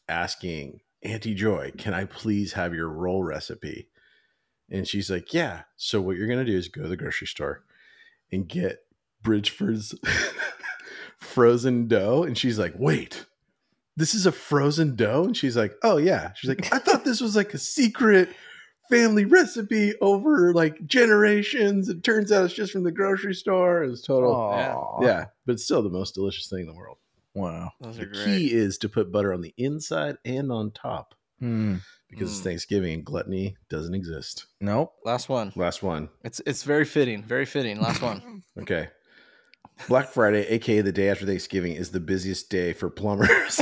[0.07, 3.89] asking Auntie Joy, "Can I please have your roll recipe?"
[4.69, 7.63] And she's like, "Yeah." So what you're gonna do is go to the grocery store
[8.31, 8.79] and get
[9.23, 9.95] Bridgford's
[11.17, 12.23] frozen dough.
[12.23, 13.25] And she's like, wait,
[13.95, 15.23] this is a frozen dough?
[15.25, 16.31] And she's like, oh, yeah.
[16.35, 18.29] She's like, I thought this was like a secret
[18.89, 21.89] family recipe over like generations.
[21.89, 23.83] It turns out it's just from the grocery store.
[23.83, 24.33] It's total.
[24.33, 25.01] Aw.
[25.03, 26.97] Yeah, but it's still the most delicious thing in the world.
[27.33, 27.71] Wow.
[27.81, 28.25] Those The great.
[28.25, 31.75] key is to put butter on the inside and on top Hmm.
[32.09, 32.43] Because it's Mm.
[32.45, 34.45] Thanksgiving and gluttony doesn't exist.
[34.61, 34.93] Nope.
[35.03, 35.51] Last one.
[35.55, 36.09] Last one.
[36.23, 37.23] It's it's very fitting.
[37.23, 37.79] Very fitting.
[37.81, 38.43] Last one.
[38.59, 38.89] Okay.
[39.87, 43.61] Black Friday, aka the day after Thanksgiving, is the busiest day for plumbers.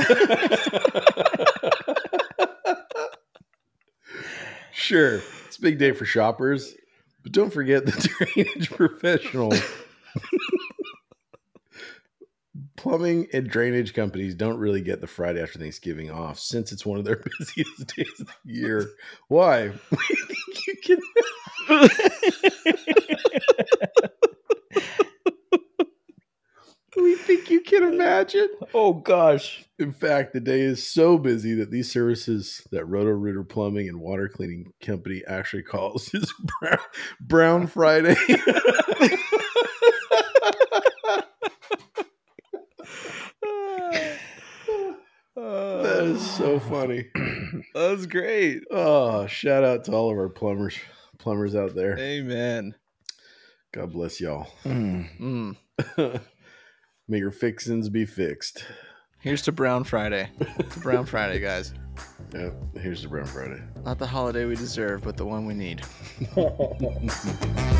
[4.72, 6.74] sure, it's a big day for shoppers,
[7.22, 7.92] but don't forget the
[8.34, 9.60] drainage professionals.
[12.76, 16.98] Plumbing and drainage companies don't really get the Friday after Thanksgiving off since it's one
[16.98, 18.90] of their busiest days of the year.
[19.28, 19.72] Why?
[19.90, 20.98] We think you can
[26.96, 28.48] we think you can imagine.
[28.72, 29.64] oh gosh.
[29.78, 34.00] In fact, the day is so busy that these services that Roto Rooter Plumbing and
[34.00, 36.78] Water Cleaning Company actually calls is Brown,
[37.20, 38.16] Brown Friday.
[46.06, 47.06] Is so funny.
[47.74, 48.62] That was great.
[48.70, 50.76] Oh, shout out to all of our plumbers,
[51.18, 51.98] plumbers out there.
[51.98, 52.74] Amen.
[53.72, 54.44] God bless y'all.
[54.62, 55.02] Hmm.
[55.98, 56.20] Mm.
[57.08, 58.64] May your fixins be fixed.
[59.20, 60.30] Here's to Brown Friday.
[60.70, 61.74] To Brown Friday, guys.
[62.34, 63.60] Yeah, here's the Brown Friday.
[63.84, 65.82] Not the holiday we deserve, but the one we need.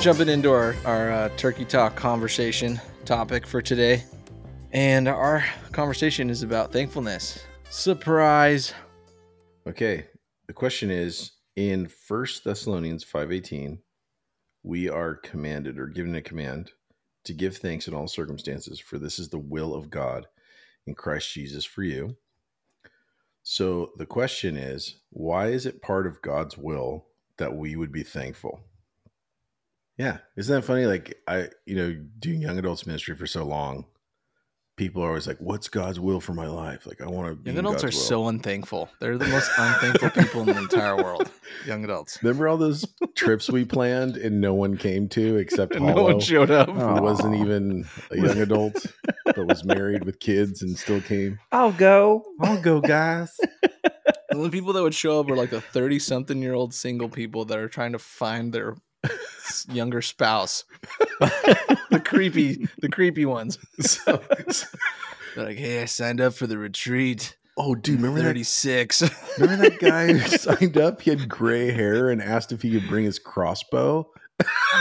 [0.00, 4.02] jumping into our, our uh, turkey talk conversation topic for today.
[4.72, 7.44] And our conversation is about thankfulness.
[7.68, 8.72] Surprise.
[9.66, 10.06] Okay.
[10.46, 13.78] The question is in First Thessalonians 5:18,
[14.62, 16.70] we are commanded or given a command
[17.24, 20.26] to give thanks in all circumstances, for this is the will of God
[20.86, 22.16] in Christ Jesus for you.
[23.42, 28.02] So the question is, why is it part of God's will that we would be
[28.02, 28.60] thankful?
[30.00, 30.86] Yeah, isn't that funny?
[30.86, 33.84] Like I, you know, doing young adults ministry for so long,
[34.78, 37.50] people are always like, "What's God's will for my life?" Like I want to.
[37.50, 38.88] Young adults are so unthankful.
[38.98, 41.30] They're the most unthankful people in the entire world.
[41.66, 42.18] Young adults.
[42.22, 46.50] Remember all those trips we planned and no one came to except no one showed
[46.50, 46.70] up.
[46.70, 48.86] Who wasn't even a young adult,
[49.26, 51.38] but was married with kids and still came.
[51.52, 52.24] I'll go.
[52.40, 53.36] I'll go, guys.
[54.30, 57.68] The only people that would show up were like the thirty-something-year-old single people that are
[57.68, 58.76] trying to find their
[59.68, 60.64] younger spouse.
[61.20, 63.58] the creepy, the creepy ones.
[63.80, 64.66] So, so
[65.34, 69.02] they're like, "Hey, I signed up for the retreat." Oh, dude, remember thirty six?
[69.38, 71.02] Remember that guy who signed up?
[71.02, 74.08] He had gray hair and asked if he could bring his crossbow.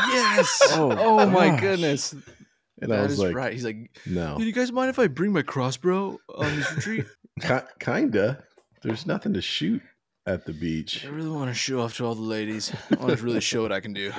[0.08, 0.62] Yes.
[0.72, 2.14] Oh, oh my goodness.
[2.82, 3.52] And that I was like, right.
[3.52, 4.38] He's like, no.
[4.38, 7.06] Do you guys mind if I bring my crossbow on this retreat?
[7.80, 8.44] kinda.
[8.82, 9.82] There's nothing to shoot
[10.30, 11.06] at the beach.
[11.06, 12.72] I really want to show off to all the ladies.
[12.92, 14.14] I want to really show what I can do.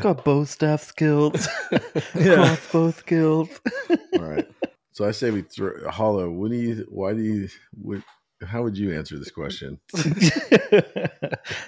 [0.00, 1.48] Got bow staff skills,
[2.14, 2.34] yeah.
[2.34, 3.48] crossbow skills.
[3.90, 4.48] all right.
[4.92, 6.30] So I say we throw Hollow.
[6.30, 6.86] What do you?
[6.88, 7.48] Why do you?
[7.72, 8.02] What,
[8.46, 9.80] how would you answer this question?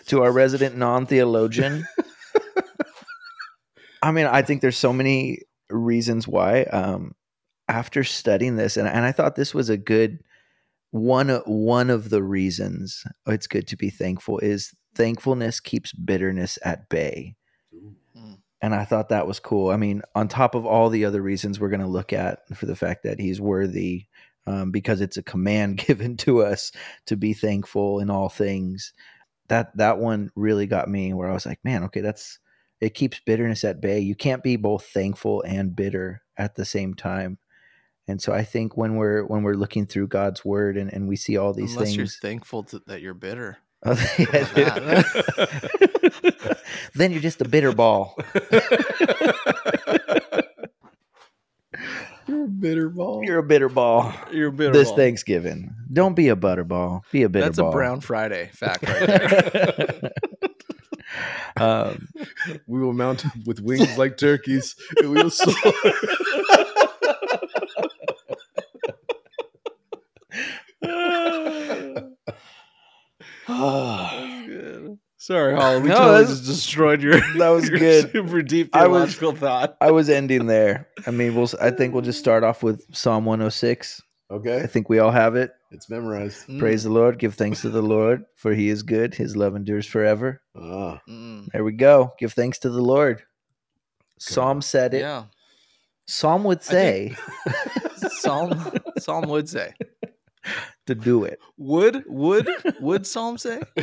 [0.06, 1.84] to our resident non-theologian.
[4.02, 6.62] I mean, I think there's so many reasons why.
[6.64, 7.14] Um,
[7.66, 10.22] after studying this, and, and I thought this was a good
[10.94, 16.88] one one of the reasons it's good to be thankful is thankfulness keeps bitterness at
[16.88, 17.34] bay.
[18.16, 18.38] Mm.
[18.62, 19.70] And I thought that was cool.
[19.70, 22.66] I mean, on top of all the other reasons we're going to look at for
[22.66, 24.06] the fact that he's worthy,
[24.46, 26.70] um, because it's a command given to us
[27.06, 28.92] to be thankful in all things.
[29.48, 32.38] That that one really got me where I was like, man, okay, that's
[32.80, 33.98] it keeps bitterness at bay.
[33.98, 37.38] You can't be both thankful and bitter at the same time.
[38.06, 41.16] And so I think when we're when we're looking through God's word and, and we
[41.16, 43.58] see all these Unless things, you're thankful to, that you're bitter.
[46.94, 48.18] then you're just a bitter ball.
[52.26, 53.22] You're a bitter ball.
[53.22, 54.14] You're a bitter ball.
[54.32, 54.96] You're a bitter this ball.
[54.96, 55.74] Thanksgiving.
[55.92, 57.02] Don't be a butterball.
[57.12, 57.68] Be a bitter That's ball.
[57.68, 60.12] a Brown Friday fact right there.
[61.58, 62.08] um,
[62.66, 65.52] we will mount with wings like turkeys, and we will soar.
[75.24, 75.80] Sorry, Holly.
[75.80, 77.18] We No, totally that's- just destroyed your.
[77.38, 78.12] that was your good.
[78.12, 79.76] Super deep I was- theological thought.
[79.80, 80.86] I was ending there.
[81.06, 81.48] I mean, we'll.
[81.62, 84.02] I think we'll just start off with Psalm 106.
[84.30, 84.60] Okay.
[84.60, 85.52] I think we all have it.
[85.70, 86.46] it's memorized.
[86.46, 87.18] Mm, Praise the Lord.
[87.18, 89.14] Give thanks to the Lord, for He is good.
[89.14, 90.42] His love endures forever.
[90.56, 91.46] Ah, mm.
[91.52, 92.12] There we go.
[92.18, 93.22] Give thanks to the Lord.
[94.18, 95.00] Psalm said it.
[95.00, 95.24] Yeah.
[96.06, 97.16] Psalm would say
[98.10, 99.72] Psalm Psalm would say.
[100.86, 101.38] to do it.
[101.56, 102.48] Would would
[102.80, 103.60] would Psalm say?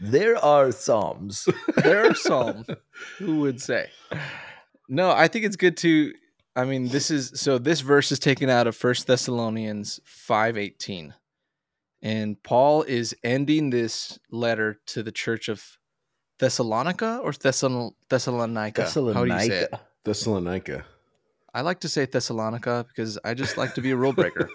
[0.00, 1.48] There are psalms.
[1.76, 2.66] There are psalms
[3.18, 3.90] who would say.
[4.88, 6.12] No, I think it's good to
[6.56, 11.14] I mean this is so this verse is taken out of First Thessalonians 5:18.
[12.02, 15.78] And Paul is ending this letter to the church of
[16.40, 18.82] Thessalonica or Thessalon- Thessalonica.
[19.14, 19.74] How do you say it?
[20.04, 20.84] Thessalonica.
[21.54, 24.48] I like to say Thessalonica because I just like to be a rule breaker.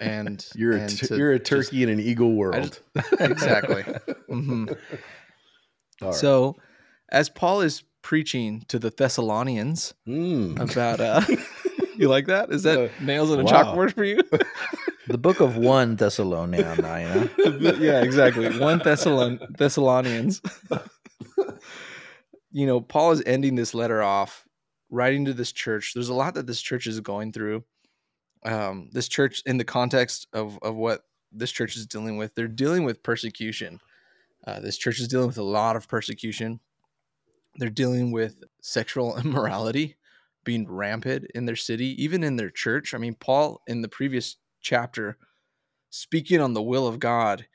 [0.00, 2.80] And You're a and t- to you're a just- turkey in an eagle world.
[3.20, 3.82] exactly.
[4.30, 4.76] Mhm.
[6.00, 6.14] All right.
[6.14, 6.56] So,
[7.10, 10.58] as Paul is preaching to the Thessalonians Mm.
[10.58, 11.20] about, uh,
[11.96, 12.50] you like that?
[12.50, 13.50] Is that Uh, nails on a wow.
[13.52, 14.18] chalkboard for you?
[15.08, 17.28] The book of one Thessaloniana.
[17.80, 18.58] yeah, exactly.
[18.58, 20.40] One Thessalon- Thessalonians.
[22.50, 24.46] you know, Paul is ending this letter off,
[24.92, 25.92] writing to this church.
[25.94, 27.64] There's a lot that this church is going through.
[28.44, 32.46] Um, this church, in the context of of what this church is dealing with, they're
[32.46, 33.80] dealing with persecution.
[34.46, 36.60] Uh, this church is dealing with a lot of persecution.
[37.56, 39.96] They're dealing with sexual immorality
[40.44, 42.94] being rampant in their city, even in their church.
[42.94, 45.16] I mean, Paul in the previous chapter,
[45.90, 47.46] speaking on the will of God,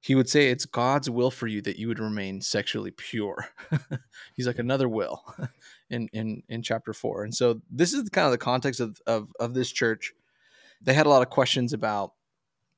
[0.00, 3.48] he would say it's God's will for you that you would remain sexually pure.
[4.34, 5.22] He's like another will
[5.90, 7.24] in in in chapter four.
[7.24, 10.12] And so this is kind of the context of of of this church.
[10.80, 12.12] They had a lot of questions about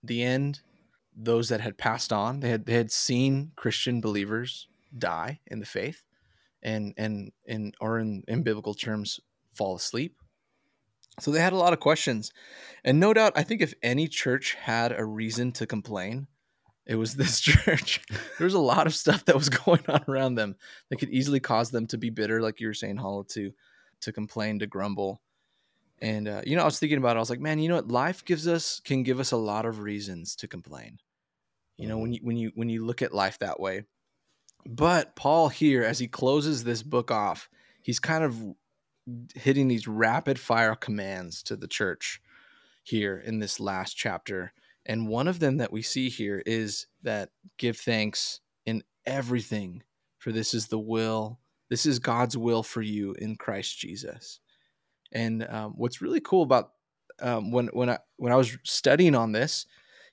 [0.02, 0.60] the end,
[1.16, 2.40] those that had passed on.
[2.40, 6.02] They had they had seen Christian believers die in the faith.
[6.62, 9.20] and and in or in, in biblical terms
[9.52, 10.16] fall asleep.
[11.20, 12.32] So they had a lot of questions.
[12.84, 16.28] And no doubt I think if any church had a reason to complain,
[16.86, 18.00] it was this church.
[18.38, 20.56] there was a lot of stuff that was going on around them
[20.90, 23.52] that could easily cause them to be bitter, like you were saying, Hollow, to
[24.02, 25.20] to complain, to grumble.
[26.00, 27.18] And uh, you know, I was thinking about it.
[27.18, 27.88] I was like, man, you know what?
[27.88, 30.98] Life gives us can give us a lot of reasons to complain.
[31.78, 33.84] You know, when you when you when you look at life that way.
[34.64, 37.48] But Paul here, as he closes this book off,
[37.82, 38.40] he's kind of
[39.34, 42.20] hitting these rapid fire commands to the church
[42.84, 44.52] here in this last chapter.
[44.86, 49.82] And one of them that we see here is that give thanks in everything,
[50.18, 51.38] for this is the will,
[51.70, 54.40] this is God's will for you in Christ Jesus.
[55.12, 56.72] And um, what's really cool about
[57.20, 59.66] um, when when I when I was studying on this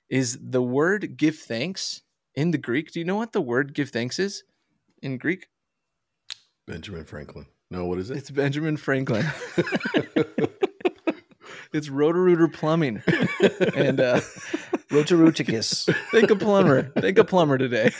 [0.08, 2.02] is the word give thanks
[2.34, 2.92] in the Greek.
[2.92, 4.44] Do you know what the word give thanks is
[5.02, 5.48] in Greek?
[6.66, 7.46] Benjamin Franklin.
[7.70, 8.18] No, what is it?
[8.18, 9.26] It's Benjamin Franklin.
[11.72, 13.02] it's Roto-Rooter Plumbing.
[13.74, 14.20] and uh
[14.90, 15.92] Rotaruticus.
[16.10, 16.90] think a plumber.
[17.00, 17.92] Think a plumber today.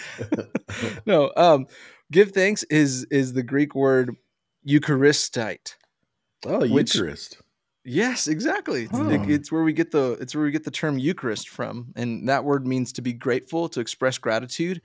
[1.06, 1.66] no, um
[2.10, 4.14] give thanks is is the Greek word
[4.66, 5.74] Eucharistite.
[6.46, 7.38] oh, Which- Eucharist.
[7.82, 8.84] Yes, exactly.
[8.84, 9.08] It's, Oh.
[9.26, 12.44] it's where we get the it's where we get the term Eucharist from, and that
[12.44, 14.82] word means to be grateful, to express gratitude,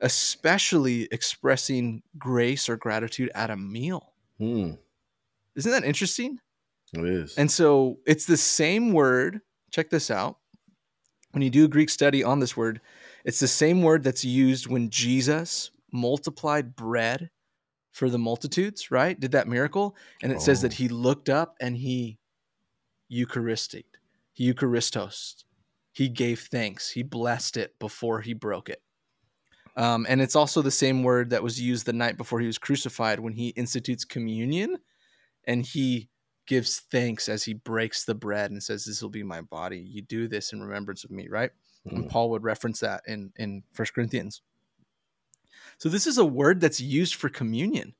[0.00, 4.12] especially expressing grace or gratitude at a meal.
[4.38, 4.72] Hmm,
[5.56, 6.38] Isn't that interesting?
[6.94, 7.34] it is.
[7.36, 9.40] And so it's the same word.
[9.72, 10.38] Check this out.
[11.38, 12.80] When you do a Greek study on this word,
[13.24, 17.30] it's the same word that's used when Jesus multiplied bread
[17.92, 19.18] for the multitudes, right?
[19.18, 19.94] Did that miracle.
[20.20, 20.74] And it says that Oh.
[20.74, 22.18] he looked up and he
[23.06, 23.86] Eucharistic,
[24.32, 25.44] he Eucharistos.
[25.92, 26.90] He gave thanks.
[26.90, 28.82] He blessed it before he broke it.
[29.76, 32.58] Um, and it's also the same word that was used the night before he was
[32.58, 34.78] crucified when he institutes communion
[35.44, 36.08] and he
[36.48, 39.78] gives thanks as he breaks the bread and says, This will be my body.
[39.78, 41.50] You do this in remembrance of me, right?
[41.84, 42.08] And Hmm.
[42.08, 44.42] Paul would reference that in, in First Corinthians.
[45.78, 47.94] So this is a word that's used for communion.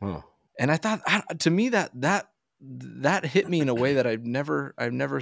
[0.00, 0.20] Huh.
[0.58, 4.06] And I thought I- to me that that that hit me in a way that
[4.06, 5.20] I've never I've never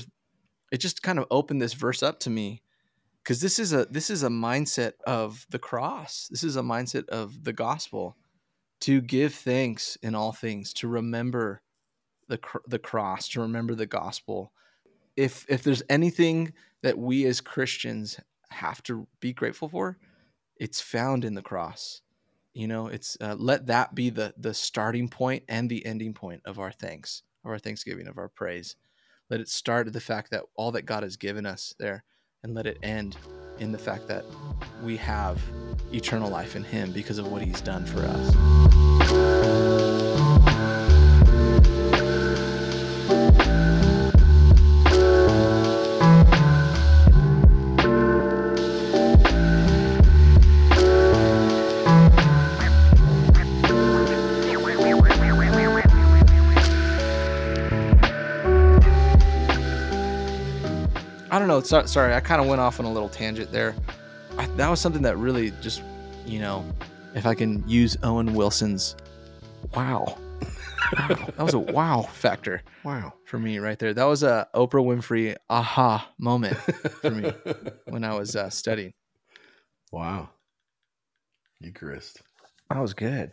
[0.71, 2.63] it just kind of opened this verse up to me
[3.23, 6.29] because this is a this is a mindset of the cross.
[6.31, 8.17] This is a mindset of the gospel
[8.81, 11.63] to give thanks in all things, to remember
[12.29, 14.53] the cr- the cross, to remember the gospel.
[15.17, 18.19] If if there's anything that we as Christians
[18.51, 19.99] have to be grateful for,
[20.57, 22.01] it's found in the cross.
[22.55, 26.43] You know, it's uh, let that be the the starting point and the ending point
[26.45, 28.77] of our thanks, of our thanksgiving, of our praise.
[29.31, 32.05] Let it start at the fact that all that God has given us there,
[32.43, 33.17] and let it end
[33.59, 34.25] in the fact that
[34.83, 35.41] we have
[35.93, 40.02] eternal life in Him because of what He's done for us.
[61.53, 61.61] Know.
[61.61, 63.75] So, sorry, I kind of went off on a little tangent there.
[64.39, 65.83] I, that was something that really just,
[66.27, 66.65] you know,
[67.15, 68.97] if I can use Owen Wilson's
[69.75, 70.17] wow.
[70.97, 73.13] wow that was a wow factor Wow.
[73.27, 73.93] for me right there.
[73.93, 77.31] That was a Oprah Winfrey aha moment for me
[77.89, 78.93] when I was uh, studying.
[79.91, 80.31] wow.
[81.61, 82.23] Eucharist.
[82.71, 83.31] That was good.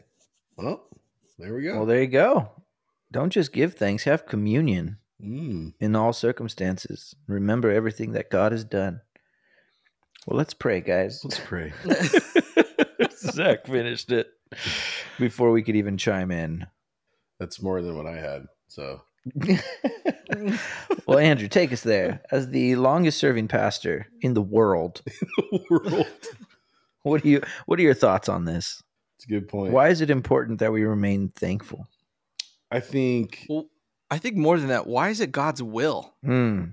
[0.56, 0.84] Well,
[1.40, 1.78] there we go.
[1.78, 2.50] Well, there you go.
[3.12, 5.74] Don't just give thanks, have communion Mm.
[5.80, 7.16] in all circumstances.
[7.28, 9.02] Remember everything that God has done.
[10.26, 11.22] Well, let's pray, guys.
[11.24, 11.74] Let's pray.
[13.18, 14.28] Zach finished it
[15.20, 16.66] before we could even chime in.
[17.40, 18.46] That's more than what I had.
[18.68, 19.02] So
[21.06, 22.22] well, Andrew, take us there.
[22.32, 25.14] As the longest serving pastor in the world, In
[25.52, 26.08] the world.
[27.04, 28.82] what do you what are your thoughts on this?
[29.18, 29.74] It's a good point.
[29.74, 31.88] Why is it important that we remain thankful?
[32.72, 33.66] I think well,
[34.12, 36.14] I think more than that, why is it God's will?
[36.24, 36.66] Hmm.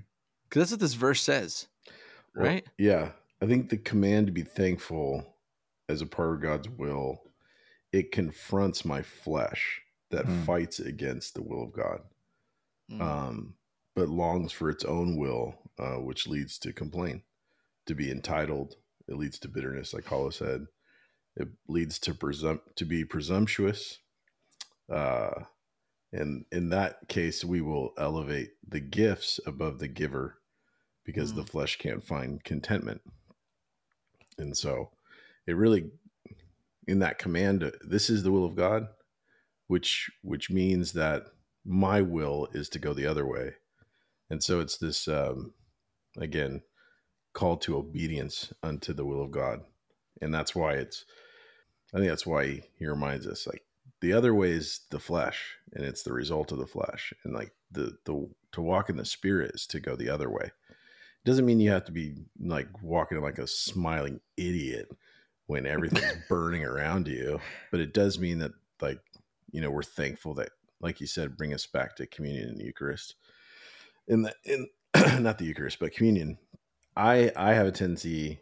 [0.49, 1.67] Because that's what this verse says,
[2.35, 2.65] well, right?
[2.77, 3.09] yeah.
[3.41, 5.35] I think the command to be thankful
[5.89, 7.21] as a part of God's will,
[7.91, 10.43] it confronts my flesh that Hmm.
[10.43, 12.01] fights against the will of God.
[12.89, 13.01] Mm.
[13.01, 13.53] um,
[13.95, 17.23] but longs for its own will, uh, which leads to complaint,
[17.85, 18.77] to be entitled.
[19.09, 20.67] It leads to bitterness, like Hollow said.
[21.35, 23.99] It leads to presum- to be presumptuous.
[24.89, 25.43] Uh,
[26.13, 30.39] and in that case, we will elevate the gifts above the giver
[31.03, 33.01] because the flesh can't find contentment.
[34.37, 34.91] And so
[35.45, 35.91] it really
[36.87, 38.87] in that command, this is the will of God,
[39.67, 41.25] which which means that
[41.65, 43.55] my will is to go the other way,
[44.29, 45.53] and so it's this um,
[46.17, 46.61] again
[47.33, 49.61] call to obedience unto the will of God,
[50.21, 51.05] and that's why it's.
[51.93, 53.63] I think that's why he reminds us like
[54.01, 57.51] the other way is the flesh, and it's the result of the flesh, and like
[57.71, 60.43] the the to walk in the spirit is to go the other way.
[60.45, 64.89] It doesn't mean you have to be like walking like a smiling idiot
[65.47, 67.39] when everything's burning around you,
[67.71, 68.99] but it does mean that like
[69.51, 73.15] you know we're thankful that like you said bring us back to communion and Eucharist.
[74.07, 74.67] In the in
[75.23, 76.37] not the Eucharist but communion.
[76.95, 78.39] I I have a tendency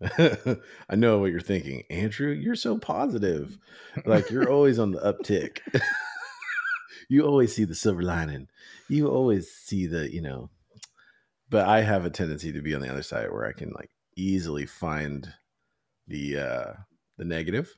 [0.88, 1.82] I know what you're thinking.
[1.90, 3.58] Andrew, you're so positive.
[4.04, 5.58] Like you're always on the uptick.
[7.08, 8.48] you always see the silver lining.
[8.88, 10.50] You always see the, you know.
[11.50, 13.90] But I have a tendency to be on the other side where I can like
[14.16, 15.32] easily find
[16.06, 16.72] the uh
[17.16, 17.74] the negative.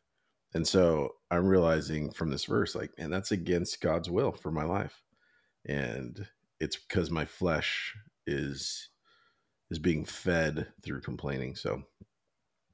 [0.54, 4.64] And so I'm realizing from this verse like man that's against God's will for my
[4.64, 5.02] life.
[5.66, 6.26] And
[6.58, 7.94] it's because my flesh
[8.26, 8.90] is
[9.70, 11.54] is being fed through complaining.
[11.54, 11.82] So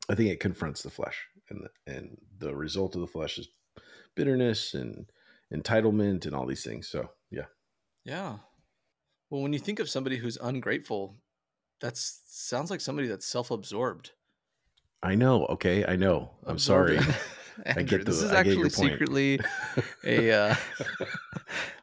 [0.09, 3.48] I think it confronts the flesh, and the, and the result of the flesh is
[4.14, 5.07] bitterness and
[5.54, 6.88] entitlement and all these things.
[6.88, 7.46] So yeah,
[8.04, 8.36] yeah.
[9.30, 11.16] Well, when you think of somebody who's ungrateful,
[11.80, 14.12] that sounds like somebody that's self-absorbed.
[15.02, 15.46] I know.
[15.46, 16.30] Okay, I know.
[16.44, 17.02] I'm Absorbing.
[17.02, 17.14] sorry.
[17.64, 19.40] Andrew, I get the, this is I actually secretly
[20.04, 20.30] a.
[20.50, 20.54] Uh,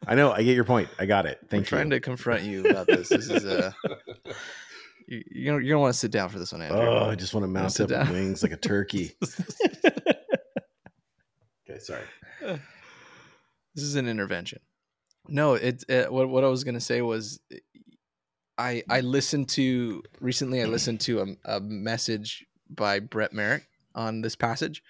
[0.08, 0.32] I know.
[0.32, 0.90] I get your point.
[1.00, 1.40] I got it.
[1.50, 1.78] Thank you.
[1.78, 3.10] Trying to confront you about this.
[3.10, 3.74] This is a.
[5.08, 6.80] You, you don't, you don't want to sit down for this one, Andrew.
[6.80, 8.12] Oh, I just want to mount up down.
[8.12, 9.16] wings like a turkey.
[9.86, 12.04] okay, sorry.
[13.76, 14.60] This is an intervention.
[15.28, 17.40] No, it, it what what I was gonna say was,
[18.58, 20.62] I I listened to recently.
[20.62, 24.84] I listened to a, a message by Brett Merrick on this passage,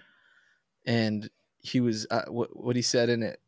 [0.86, 1.30] and
[1.62, 3.40] he was uh, what what he said in it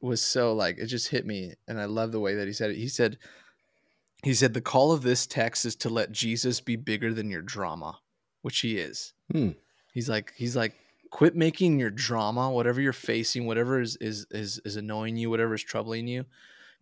[0.00, 2.70] was so like it just hit me, and I love the way that he said
[2.70, 2.76] it.
[2.76, 3.18] He said
[4.22, 7.42] he said the call of this text is to let Jesus be bigger than your
[7.42, 7.98] drama,
[8.42, 9.14] which he is.
[9.32, 9.50] Hmm.
[9.92, 10.74] He's like he's like
[11.10, 15.54] quit making your drama, whatever you're facing, whatever is is is, is annoying you, whatever
[15.54, 16.24] is troubling you,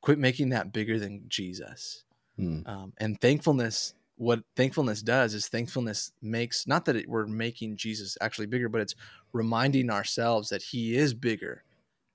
[0.01, 2.05] quit making that bigger than Jesus.
[2.36, 2.61] Hmm.
[2.66, 8.18] Um, and thankfulness, what thankfulness does is thankfulness makes not that it, we're making Jesus
[8.20, 8.95] actually bigger, but it's
[9.32, 11.62] reminding ourselves that He is bigger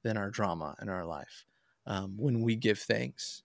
[0.03, 1.45] than our drama in our life
[1.87, 3.43] um, when we give thanks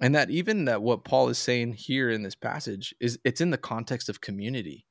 [0.00, 3.50] and that even that what paul is saying here in this passage is it's in
[3.50, 4.86] the context of community.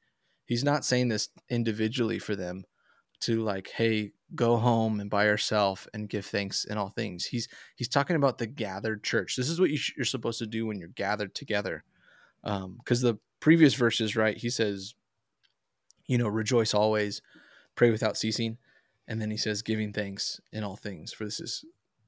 [0.45, 2.65] He's not saying this individually for them
[3.21, 7.25] to like hey go home and by yourself and give thanks in all things.
[7.25, 9.35] He's he's talking about the gathered church.
[9.35, 11.83] This is what you sh- you're supposed to do when you're gathered together.
[12.43, 14.95] Because um, the previous verses right he says
[16.07, 17.21] you know rejoice always
[17.75, 18.57] pray without ceasing.
[19.07, 21.63] And then he says giving thanks in all things for this is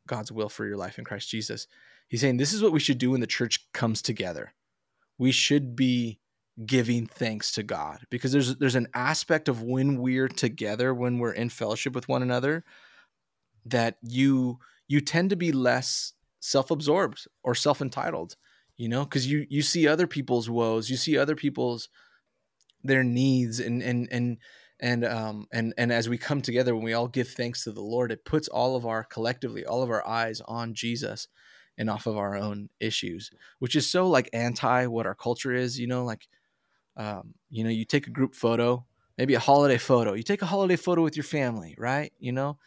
[0.07, 1.67] god's will for your life in christ jesus
[2.07, 4.53] He's saying this is what we should do when the church comes together.
[5.17, 6.19] We should be
[6.65, 7.99] giving thanks to God.
[8.09, 12.21] Because there's there's an aspect of when we're together, when we're in fellowship with one
[12.21, 12.63] another,
[13.65, 18.35] that you you tend to be less self-absorbed or self-entitled,
[18.77, 21.89] you know, because you you see other people's woes, you see other people's
[22.83, 24.37] their needs and and and
[24.79, 27.81] and um and and as we come together when we all give thanks to the
[27.81, 31.27] Lord, it puts all of our collectively all of our eyes on Jesus
[31.77, 35.79] and off of our own issues, which is so like anti what our culture is,
[35.79, 36.27] you know, like,
[36.95, 38.85] um, you know, you take a group photo,
[39.17, 42.11] maybe a holiday photo, you take a holiday photo with your family, right?
[42.19, 42.57] You know,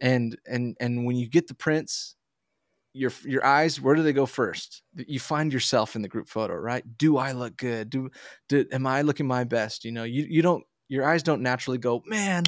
[0.00, 2.16] and, and, and when you get the prints,
[2.94, 4.82] your, your eyes, where do they go first?
[4.94, 6.84] You find yourself in the group photo, right?
[6.98, 7.88] Do I look good?
[7.90, 8.10] Do,
[8.48, 9.84] do am I looking my best?
[9.84, 12.44] You know, you, you don't, your eyes don't naturally go, man,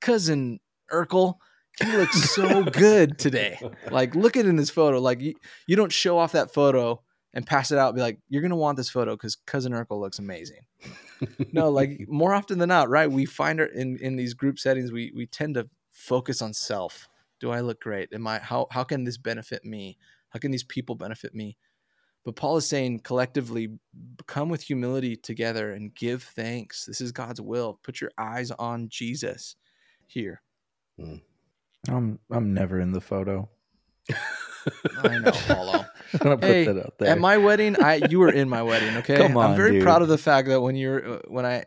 [0.00, 0.60] cousin
[0.90, 1.34] Urkel,
[1.80, 3.58] he looks so good today.
[3.90, 5.00] Like, look at in this photo.
[5.00, 5.34] Like, you,
[5.66, 7.00] you don't show off that photo
[7.34, 7.94] and pass it out.
[7.94, 10.60] be like, you're gonna want this photo because cousin Urkel looks amazing.
[11.52, 13.10] no, like more often than not, right?
[13.10, 17.08] We find our in in these group settings, we we tend to focus on self.
[17.40, 18.10] Do I look great?
[18.12, 19.98] Am I how how can this benefit me?
[20.30, 21.56] How can these people benefit me?
[22.24, 23.68] But Paul is saying collectively,
[24.28, 26.84] come with humility together and give thanks.
[26.84, 27.80] This is God's will.
[27.82, 29.56] Put your eyes on Jesus
[30.06, 30.40] here.
[31.00, 31.20] Mm.
[31.88, 33.48] I'm I'm never in the photo.
[35.02, 35.84] I know, Paulo.
[36.40, 36.68] hey,
[37.00, 38.96] at my wedding, I you were in my wedding.
[38.98, 39.82] Okay, Come on, I'm very dude.
[39.82, 41.64] proud of the fact that when you're uh, when I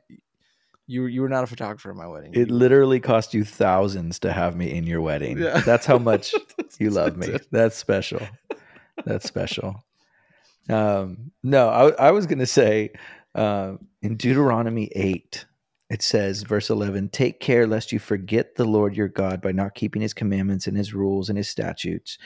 [0.88, 2.32] you you were not a photographer at my wedding.
[2.34, 5.40] It literally cost you thousands to have me in your wedding.
[5.40, 5.60] Yeah.
[5.62, 6.34] That's how much
[6.80, 7.38] you love me.
[7.52, 8.22] That's special.
[9.04, 9.84] That's special.
[10.70, 12.92] Um, no, I, I was gonna say
[13.34, 15.46] uh, in Deuteronomy eight,
[15.88, 19.76] it says, verse 11, take care lest you forget the Lord your God by not
[19.76, 22.18] keeping his commandments and his rules and his statutes,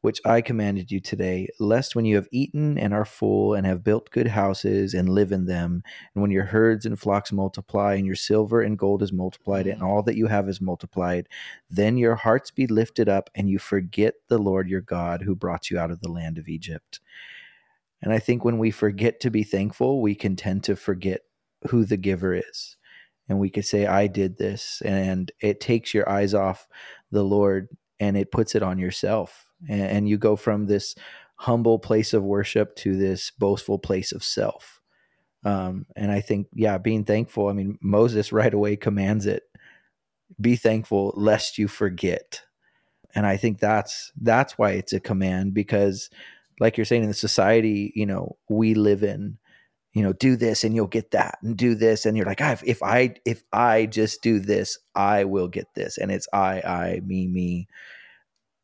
[0.00, 3.82] which I commanded you today, lest when you have eaten and are full and have
[3.82, 5.82] built good houses and live in them,
[6.14, 9.80] and when your herds and flocks multiply and your silver and gold is multiplied and
[9.80, 9.86] mm.
[9.86, 11.28] all that you have is multiplied,
[11.68, 15.68] then your hearts be lifted up and you forget the Lord your God who brought
[15.68, 17.00] you out of the land of Egypt.
[18.00, 21.22] And I think when we forget to be thankful, we can tend to forget
[21.70, 22.76] who the giver is
[23.30, 26.68] and we could say i did this and it takes your eyes off
[27.10, 27.68] the lord
[28.00, 29.46] and it puts it on yourself.
[29.68, 30.96] And, and you go from this
[31.36, 34.80] humble place of worship to this boastful place of self.
[35.42, 39.44] Um, and i think yeah being thankful i mean moses right away commands it
[40.38, 42.42] be thankful lest you forget.
[43.14, 46.10] And i think that's that's why it's a command because
[46.60, 49.38] like you're saying in the society you know we live in
[49.92, 52.56] you know do this and you'll get that and do this and you're like ah,
[52.64, 57.00] if i if i just do this i will get this and it's i i
[57.04, 57.66] me me.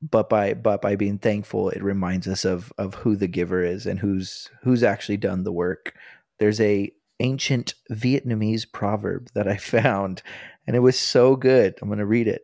[0.02, 3.86] But by but by being thankful it reminds us of of who the giver is
[3.86, 5.94] and who's who's actually done the work.
[6.38, 10.22] There's a ancient vietnamese proverb that i found
[10.66, 11.74] and it was so good.
[11.80, 12.42] I'm going to read it.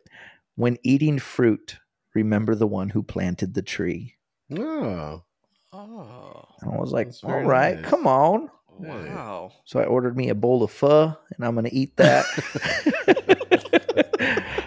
[0.56, 1.76] When eating fruit
[2.14, 4.14] remember the one who planted the tree.
[4.56, 5.22] Oh,
[5.74, 7.84] Oh, i was like all right nice.
[7.90, 9.52] come on wow.
[9.64, 12.24] So I ordered me a bowl of pho, and I'm going to eat that.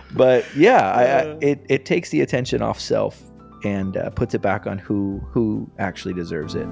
[0.14, 3.22] but yeah, I, I, it it takes the attention off self
[3.64, 6.68] and uh, puts it back on who who actually deserves it.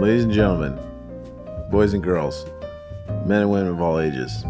[0.00, 0.76] Ladies and gentlemen,
[1.70, 2.44] boys and girls,
[3.26, 4.42] men and women of all ages.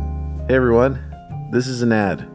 [0.48, 0.98] Hey everyone,
[1.50, 2.26] this is an ad.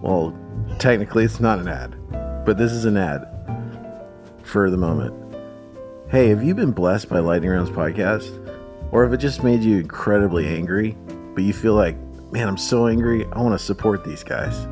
[0.00, 0.38] Well,
[0.78, 1.96] technically it's not an ad,
[2.44, 3.26] but this is an ad
[4.44, 5.14] for the moment.
[6.08, 8.38] Hey, have you been blessed by Lightning Rounds podcast?
[8.92, 10.96] Or have it just made you incredibly angry,
[11.34, 11.96] but you feel like,
[12.30, 14.68] man, I'm so angry, I want to support these guys?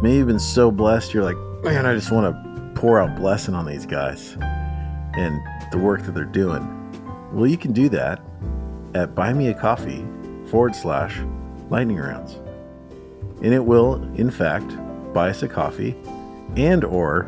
[0.00, 3.54] Maybe you've been so blessed, you're like, man, I just want to pour out blessing
[3.54, 4.36] on these guys
[5.14, 5.40] and
[5.72, 6.62] the work that they're doing.
[7.32, 8.20] Well, you can do that
[8.94, 11.20] at buymeacoffee forward slash
[11.70, 12.34] lightning rounds.
[13.42, 14.76] And it will, in fact,
[15.12, 15.96] buy us a coffee
[16.56, 17.26] and or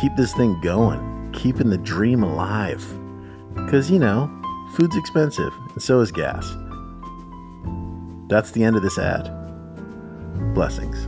[0.00, 2.84] keep this thing going, keeping the dream alive.
[3.54, 4.30] Because, you know,
[4.74, 6.46] food's expensive and so is gas.
[8.28, 9.30] That's the end of this ad.
[10.54, 11.06] Blessings.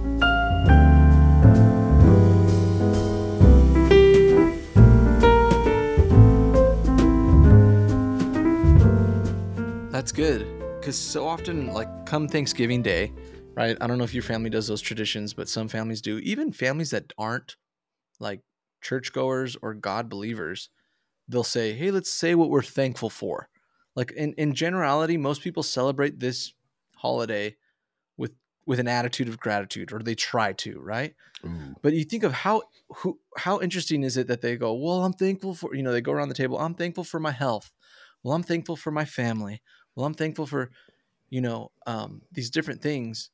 [10.08, 10.46] That's good.
[10.80, 13.12] Because so often, like, come Thanksgiving Day,
[13.54, 13.76] right?
[13.78, 16.16] I don't know if your family does those traditions, but some families do.
[16.20, 17.56] Even families that aren't
[18.18, 18.40] like
[18.80, 20.70] churchgoers or God believers,
[21.28, 23.50] they'll say, hey, let's say what we're thankful for.
[23.94, 26.54] Like, in, in generality, most people celebrate this
[26.96, 27.56] holiday
[28.16, 28.32] with
[28.64, 31.76] with an attitude of gratitude or they try to right Ooh.
[31.80, 35.12] but you think of how who how interesting is it that they go well i'm
[35.12, 37.70] thankful for you know they go around the table i'm thankful for my health
[38.24, 39.62] well i'm thankful for my family
[39.98, 40.70] well i'm thankful for
[41.28, 43.30] you know um, these different things.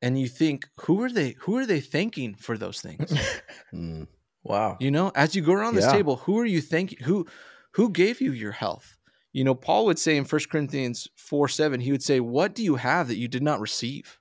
[0.00, 3.12] And you think who are they who are they thanking for those things?
[3.74, 4.06] Mm.
[4.42, 4.78] Wow.
[4.80, 5.92] you know as you go around this Yeah.
[5.92, 7.26] table who are you thanking who
[7.74, 8.96] who gave you your health?
[9.32, 12.62] You know paul would say in 1 corinthians 4 7 he would say what do
[12.64, 14.18] you have that you did not receive?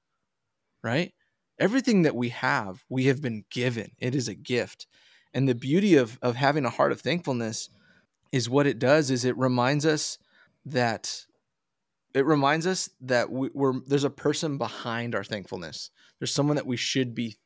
[0.84, 1.14] Right?
[1.60, 3.92] Everything that we have we have been given.
[4.00, 4.86] It is a gift.
[5.34, 7.70] And the beauty of of having a heart of thankfulness
[8.32, 10.18] is what it does is it reminds us
[10.66, 11.27] that
[12.14, 15.92] it reminds us that we, we're there's a person behind our thankfulness.
[16.20, 17.38] There's someone that we should be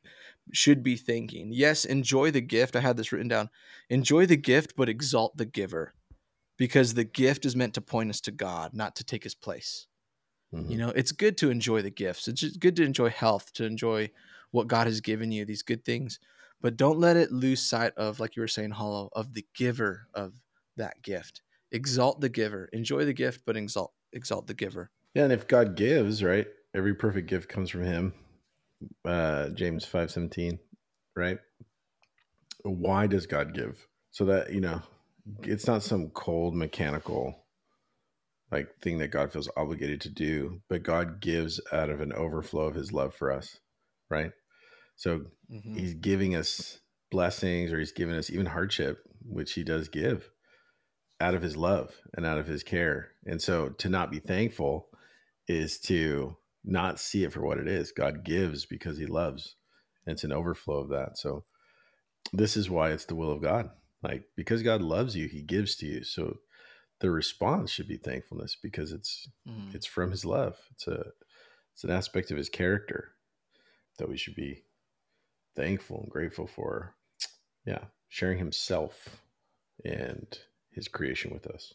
[0.52, 1.50] should be thanking.
[1.52, 2.76] Yes enjoy the gift.
[2.76, 3.50] I had this written down.
[3.90, 5.94] Enjoy the gift but exalt the giver
[6.58, 9.86] because the gift is meant to point us to god not to take his place.
[10.54, 10.70] Mhm.
[10.70, 12.28] you know it's good to enjoy the gifts.
[12.28, 14.10] It's just good to enjoy health to enjoy
[14.50, 16.18] what god has given you these good things.
[16.60, 20.08] But don't let it lose sight of like you were saying hollow of the giver
[20.14, 20.34] of
[20.76, 21.42] that gift.
[21.72, 22.66] Exalt the giver.
[22.72, 26.94] Enjoy the gift but exalt exalt the giver Yeah, and if God gives, right, every
[26.94, 28.14] perfect gift comes from Him.
[29.04, 30.58] Uh, James five seventeen,
[31.16, 31.38] right?
[32.64, 33.86] Why does God give?
[34.10, 34.82] So that you know,
[35.42, 37.44] it's not some cold mechanical
[38.50, 42.64] like thing that God feels obligated to do, but God gives out of an overflow
[42.66, 43.58] of His love for us,
[44.10, 44.32] right?
[44.96, 45.78] So Mhm.
[45.78, 50.30] He's giving us blessings, or He's giving us even hardship, which He does give
[51.22, 53.12] out of His love and out of His care.
[53.24, 54.88] And so to not be thankful
[55.48, 57.92] is to not see it for what it is.
[57.92, 59.56] God gives because he loves.
[60.06, 61.18] And it's an overflow of that.
[61.18, 61.44] So
[62.32, 63.70] this is why it's the will of God.
[64.02, 66.04] Like because God loves you, he gives to you.
[66.04, 66.38] So
[67.00, 69.74] the response should be thankfulness because it's Mhm.
[69.74, 70.56] it's from his love.
[70.70, 71.12] It's a
[71.72, 73.16] it's an aspect of his character
[73.98, 74.64] that we should be
[75.56, 76.96] thankful and grateful for.
[77.64, 79.22] Yeah, sharing himself
[79.84, 80.38] and
[80.72, 81.74] his creation with us.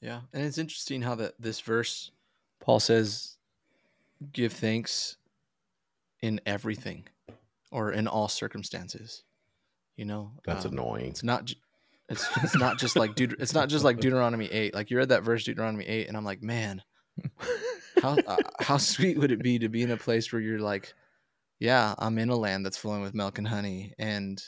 [0.00, 2.10] Yeah, and it's interesting how that this verse,
[2.60, 3.36] Paul says,
[4.32, 5.16] "Give thanks
[6.22, 7.06] in everything,
[7.70, 9.22] or in all circumstances."
[9.96, 11.06] You know, That's um, annoying.
[11.06, 11.52] It's not.
[12.08, 14.74] It's it's not just like Deut- It's not just like Deuteronomy eight.
[14.74, 16.82] Like you read that verse Deuteronomy eight, and I'm like, man,
[18.02, 20.94] how uh, how sweet would it be to be in a place where you're like,
[21.58, 24.42] yeah, I'm in a land that's flowing with milk and honey, and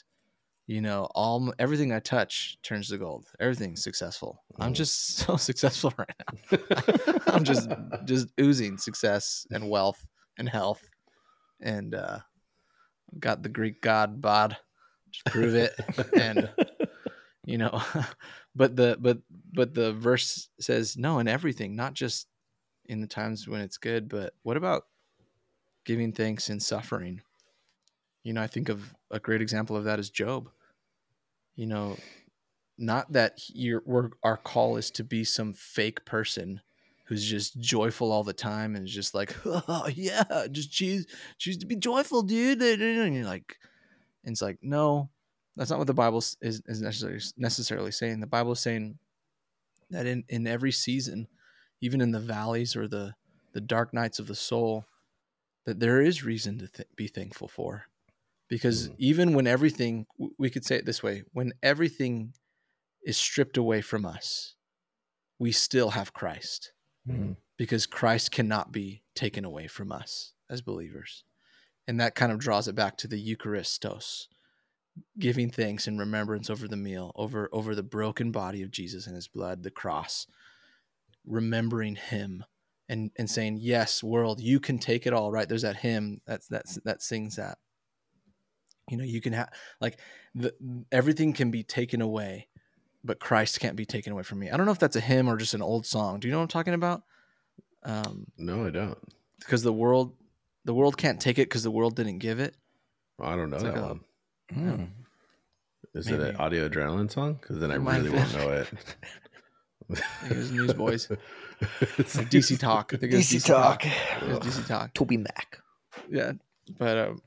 [0.69, 3.27] you know, all everything I touch turns to gold.
[3.41, 4.45] Everything's successful.
[4.61, 4.77] I'm Mhm.
[4.77, 6.59] just so successful right now.
[7.27, 7.69] I'm just
[8.05, 10.07] just oozing success and wealth
[10.37, 10.89] and health,
[11.61, 12.19] and uh,
[13.19, 14.57] got the Greek god bod.
[15.11, 15.73] Just prove it,
[16.15, 16.51] and
[17.47, 17.83] you know,
[18.55, 19.19] but the but
[19.55, 22.29] but the verse says no in everything, not just
[22.85, 24.83] in the times when it's good, but what about
[25.87, 27.23] giving thanks in suffering?
[28.23, 30.51] You know, I think of a great example of that is Job.
[31.59, 31.97] You know,
[32.79, 33.41] not that
[33.85, 36.61] we're, our call is to be some fake person
[37.07, 41.05] who's just joyful all the time and is just like, oh yeah, just choose
[41.37, 42.63] choose to be joyful, dude.
[42.63, 43.57] And you're like,
[44.25, 45.11] and it's like, no,
[45.57, 48.21] that's not what the Bible is, is necessarily necessarily saying.
[48.21, 48.97] The Bible is saying
[49.91, 51.27] that in in every season,
[51.81, 53.15] even in the valleys or the
[53.53, 54.85] the dark nights of the soul,
[55.67, 57.87] that there is reason to th- be thankful for,
[58.49, 58.95] because Mm.
[58.99, 60.07] even when everything,
[60.39, 62.35] we could say it this way: when everything
[63.03, 64.55] is stripped away from us,
[65.39, 66.73] we still have Christ
[67.07, 67.37] Mm.
[67.57, 71.25] because Christ cannot be taken away from us as believers.
[71.87, 74.29] And that kind of draws it back to the Eucharistos,
[75.19, 79.15] giving thanks and remembrance over the meal, over over the broken body of Jesus and
[79.15, 80.27] his blood, the cross,
[81.25, 82.45] remembering him
[82.89, 85.49] and and saying, "Yes, world, you can take it all." Right?
[85.49, 87.59] There's that hymn that's that's that sings that.
[88.89, 89.99] You know, you can have like
[90.35, 90.55] the,
[90.93, 92.49] everything can be taken away,
[93.05, 94.51] but Christ can't be taken away from me.
[94.51, 96.21] I don't know if that's a hymn or just an old song.
[96.21, 97.03] Do you know what I'm talking about?
[97.85, 98.99] Um, No, I don't.
[99.41, 100.15] because the world,
[100.65, 102.55] the world can't take it because the world didn't give it.
[103.21, 104.01] I don't know It's like that a- one.
[104.55, 104.89] Mm.
[105.95, 107.35] Is it an audio adrenaline song?
[107.41, 108.17] Because then I It might really be.
[108.17, 108.69] won't know it.
[110.31, 111.09] it was Newsboys.
[111.61, 112.93] Like DC Talk.
[112.95, 113.85] I think it was DC Talk.
[113.85, 113.93] It
[114.29, 114.95] was DC Talk.
[114.95, 115.59] Toby Mac.
[116.09, 116.33] Yeah,
[116.79, 117.23] but um,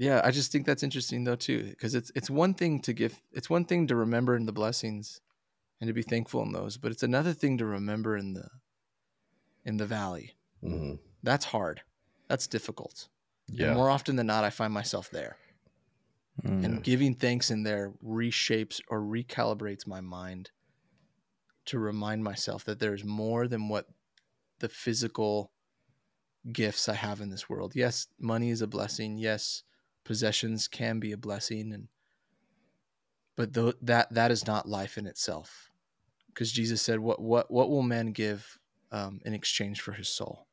[0.00, 3.20] yeah, I just think that's interesting though too, because it's it's one thing to give,
[3.32, 5.20] it's one thing to remember in the blessings,
[5.80, 8.48] and to be thankful in those, but it's another thing to remember in the
[9.66, 10.36] in the valley.
[10.64, 10.98] Mhm.
[11.22, 11.82] That's hard.
[12.28, 13.08] That's difficult.
[13.46, 13.68] Yeah.
[13.68, 15.36] And more often than not, I find myself there.
[16.42, 16.64] Mm.
[16.64, 20.50] and giving thanks in there reshapes or recalibrates my mind
[21.66, 23.86] to remind myself that there's more than what
[24.60, 25.52] the physical
[26.50, 27.76] gifts I have in this world.
[27.76, 29.18] Yes, money is a blessing.
[29.18, 29.64] Yes,
[30.04, 31.88] possessions can be a blessing and
[33.36, 35.70] but tho- that that is not life in itself.
[36.26, 38.58] Because Jesus said, "What what what will man give
[38.92, 40.46] um, in exchange for his soul?"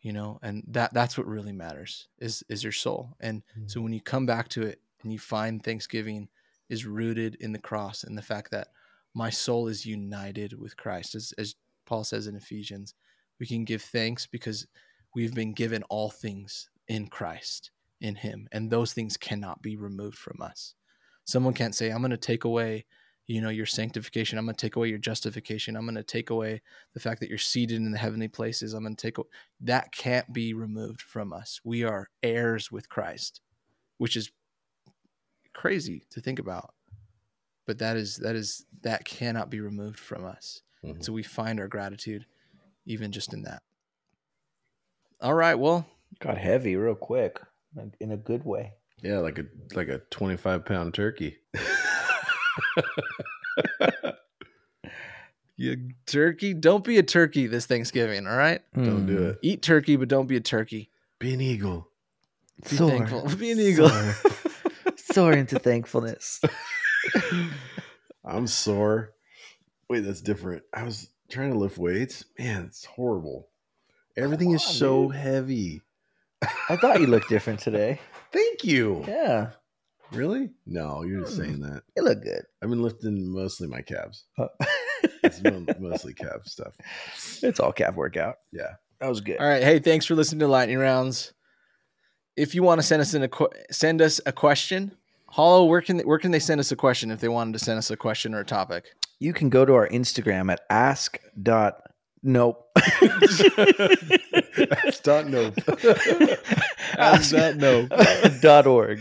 [0.00, 3.16] You know, and that that's what really matters is is your soul.
[3.20, 6.28] And so when you come back to it and you find Thanksgiving
[6.68, 8.68] is rooted in the cross and the fact that
[9.14, 11.54] my soul is united with Christ, as, as
[11.86, 12.94] Paul says in Ephesians,
[13.38, 14.66] we can give thanks because
[15.14, 17.70] we've been given all things in Christ,
[18.06, 20.74] in Him, and those things cannot be removed from us.
[21.24, 22.86] Someone can't say, I'm going to take away,
[23.26, 24.38] you know, your sanctification.
[24.38, 25.76] I'm going to take away your justification.
[25.76, 26.62] I'm going to take away
[26.94, 28.72] the fact that you're seated in the heavenly places.
[28.72, 29.28] I'm going to take, away.
[29.62, 31.60] that can't be removed from us.
[31.64, 33.40] We are heirs with Christ,
[33.98, 34.30] which is
[35.52, 36.72] crazy to think about.
[37.66, 40.62] But that is that is that cannot be removed from us.
[40.84, 41.02] Mhm.
[41.02, 42.24] So we find our gratitude
[42.84, 43.62] even just in that.
[45.20, 45.88] All right, well,
[46.20, 47.40] Got heavy real quick
[48.00, 48.72] in a good way.
[49.02, 49.44] Yeah, like a
[49.74, 51.36] like a twenty five pound turkey.
[55.56, 58.60] you turkey, don't be a turkey this Thanksgiving, all right?
[58.74, 59.30] Don't do Mm.
[59.30, 59.38] it.
[59.42, 60.90] Eat turkey, but don't be a turkey.
[61.18, 61.88] Be an eagle.
[62.68, 62.90] Be Soar.
[62.90, 63.28] thankful.
[63.36, 63.88] Be an eagle.
[63.88, 64.14] Soar.
[64.96, 66.40] Soar into thankfulness.
[68.24, 69.12] I'm sore.
[69.88, 70.62] Wait, that's different.
[70.74, 72.24] I was trying to lift weights.
[72.38, 73.48] Man, it's horrible.
[74.16, 75.16] Everything is so dude.
[75.16, 75.82] heavy.
[76.68, 78.00] I thought you looked different today.
[78.32, 79.04] Thank you.
[79.06, 79.50] Yeah,
[80.12, 80.50] Really?
[80.66, 81.82] No, you're just saying that.
[81.96, 82.42] you look good.
[82.62, 84.24] I've been lifting mostly my calves.
[84.38, 84.46] Uh,
[85.24, 85.40] It's
[85.80, 86.74] mostly calf stuff.
[87.42, 88.36] it's all calf workout.
[88.52, 88.74] Yeah.
[89.00, 89.38] That was good.
[89.38, 89.62] All right.
[89.62, 91.32] Hey, thanks for listening to Lightning Rounds.
[92.36, 94.96] If you want to send us in a qu- send us a question,
[95.28, 97.58] Hollow, where can they, where can they send us a question if they wanted to
[97.58, 98.84] send us a question or a topic?
[99.18, 101.82] You can go to our Instagram at ask dot
[102.22, 102.68] nope.
[104.56, 105.54] That's dot nope.
[106.98, 107.90] ask dot nope.
[108.40, 109.00] dot org.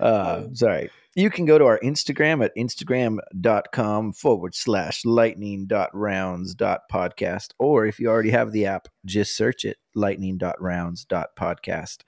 [0.00, 0.90] Uh, sorry.
[1.16, 7.48] You can go to our Instagram at instagram.com forward slash lightning dot rounds dot podcast.
[7.58, 12.02] Or if you already have the app, just search it lightning dot rounds dot podcast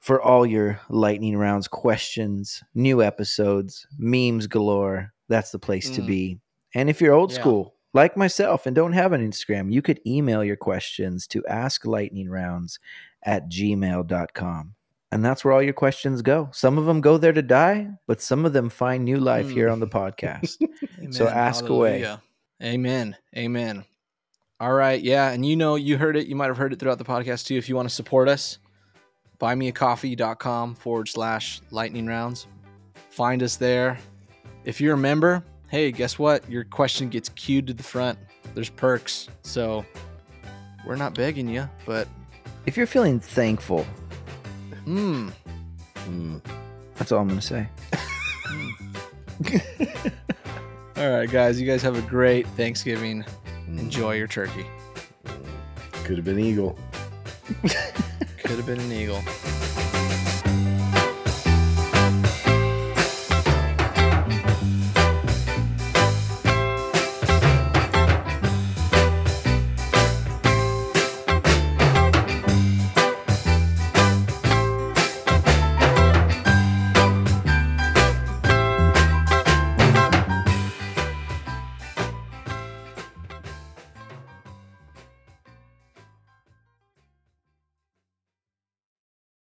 [0.00, 5.12] for all your lightning rounds questions, new episodes, memes galore.
[5.28, 6.06] That's the place to Mm.
[6.06, 6.40] be.
[6.74, 7.40] And if you're old Yeah.
[7.40, 12.78] school, like myself, and don't have an Instagram, you could email your questions to asklightningrounds
[13.22, 14.74] at gmail.com.
[15.10, 16.48] And that's where all your questions go.
[16.52, 19.52] Some of them go there to die, but some of them find new life Mm.
[19.52, 20.56] here on the podcast.
[21.10, 22.16] So ask away.
[22.62, 23.16] Amen.
[23.36, 23.84] Amen.
[24.58, 25.00] All right.
[25.02, 25.30] Yeah.
[25.30, 26.28] And you know, you heard it.
[26.28, 27.56] You might have heard it throughout the podcast too.
[27.56, 28.58] If you want to support us,
[29.40, 32.46] buymeacoffee.com forward slash lightning rounds.
[33.10, 33.98] Find us there.
[34.64, 35.42] If you're a member,
[35.72, 36.48] hey, guess what?
[36.50, 38.18] Your question gets queued to the front.
[38.54, 39.28] There's perks.
[39.40, 39.86] So
[40.86, 42.06] we're not begging you, but
[42.66, 43.84] if you're feeling thankful,
[44.84, 45.30] hmm.
[45.94, 46.42] Mm.
[46.96, 47.66] that's all I'm to say.
[50.96, 51.60] All right, guys.
[51.60, 53.24] You guys have a great Thanksgiving.
[53.68, 53.78] Mm.
[53.78, 54.66] Enjoy your turkey.
[56.04, 56.78] Could have been eagle.
[57.62, 59.22] Could have been an eagle.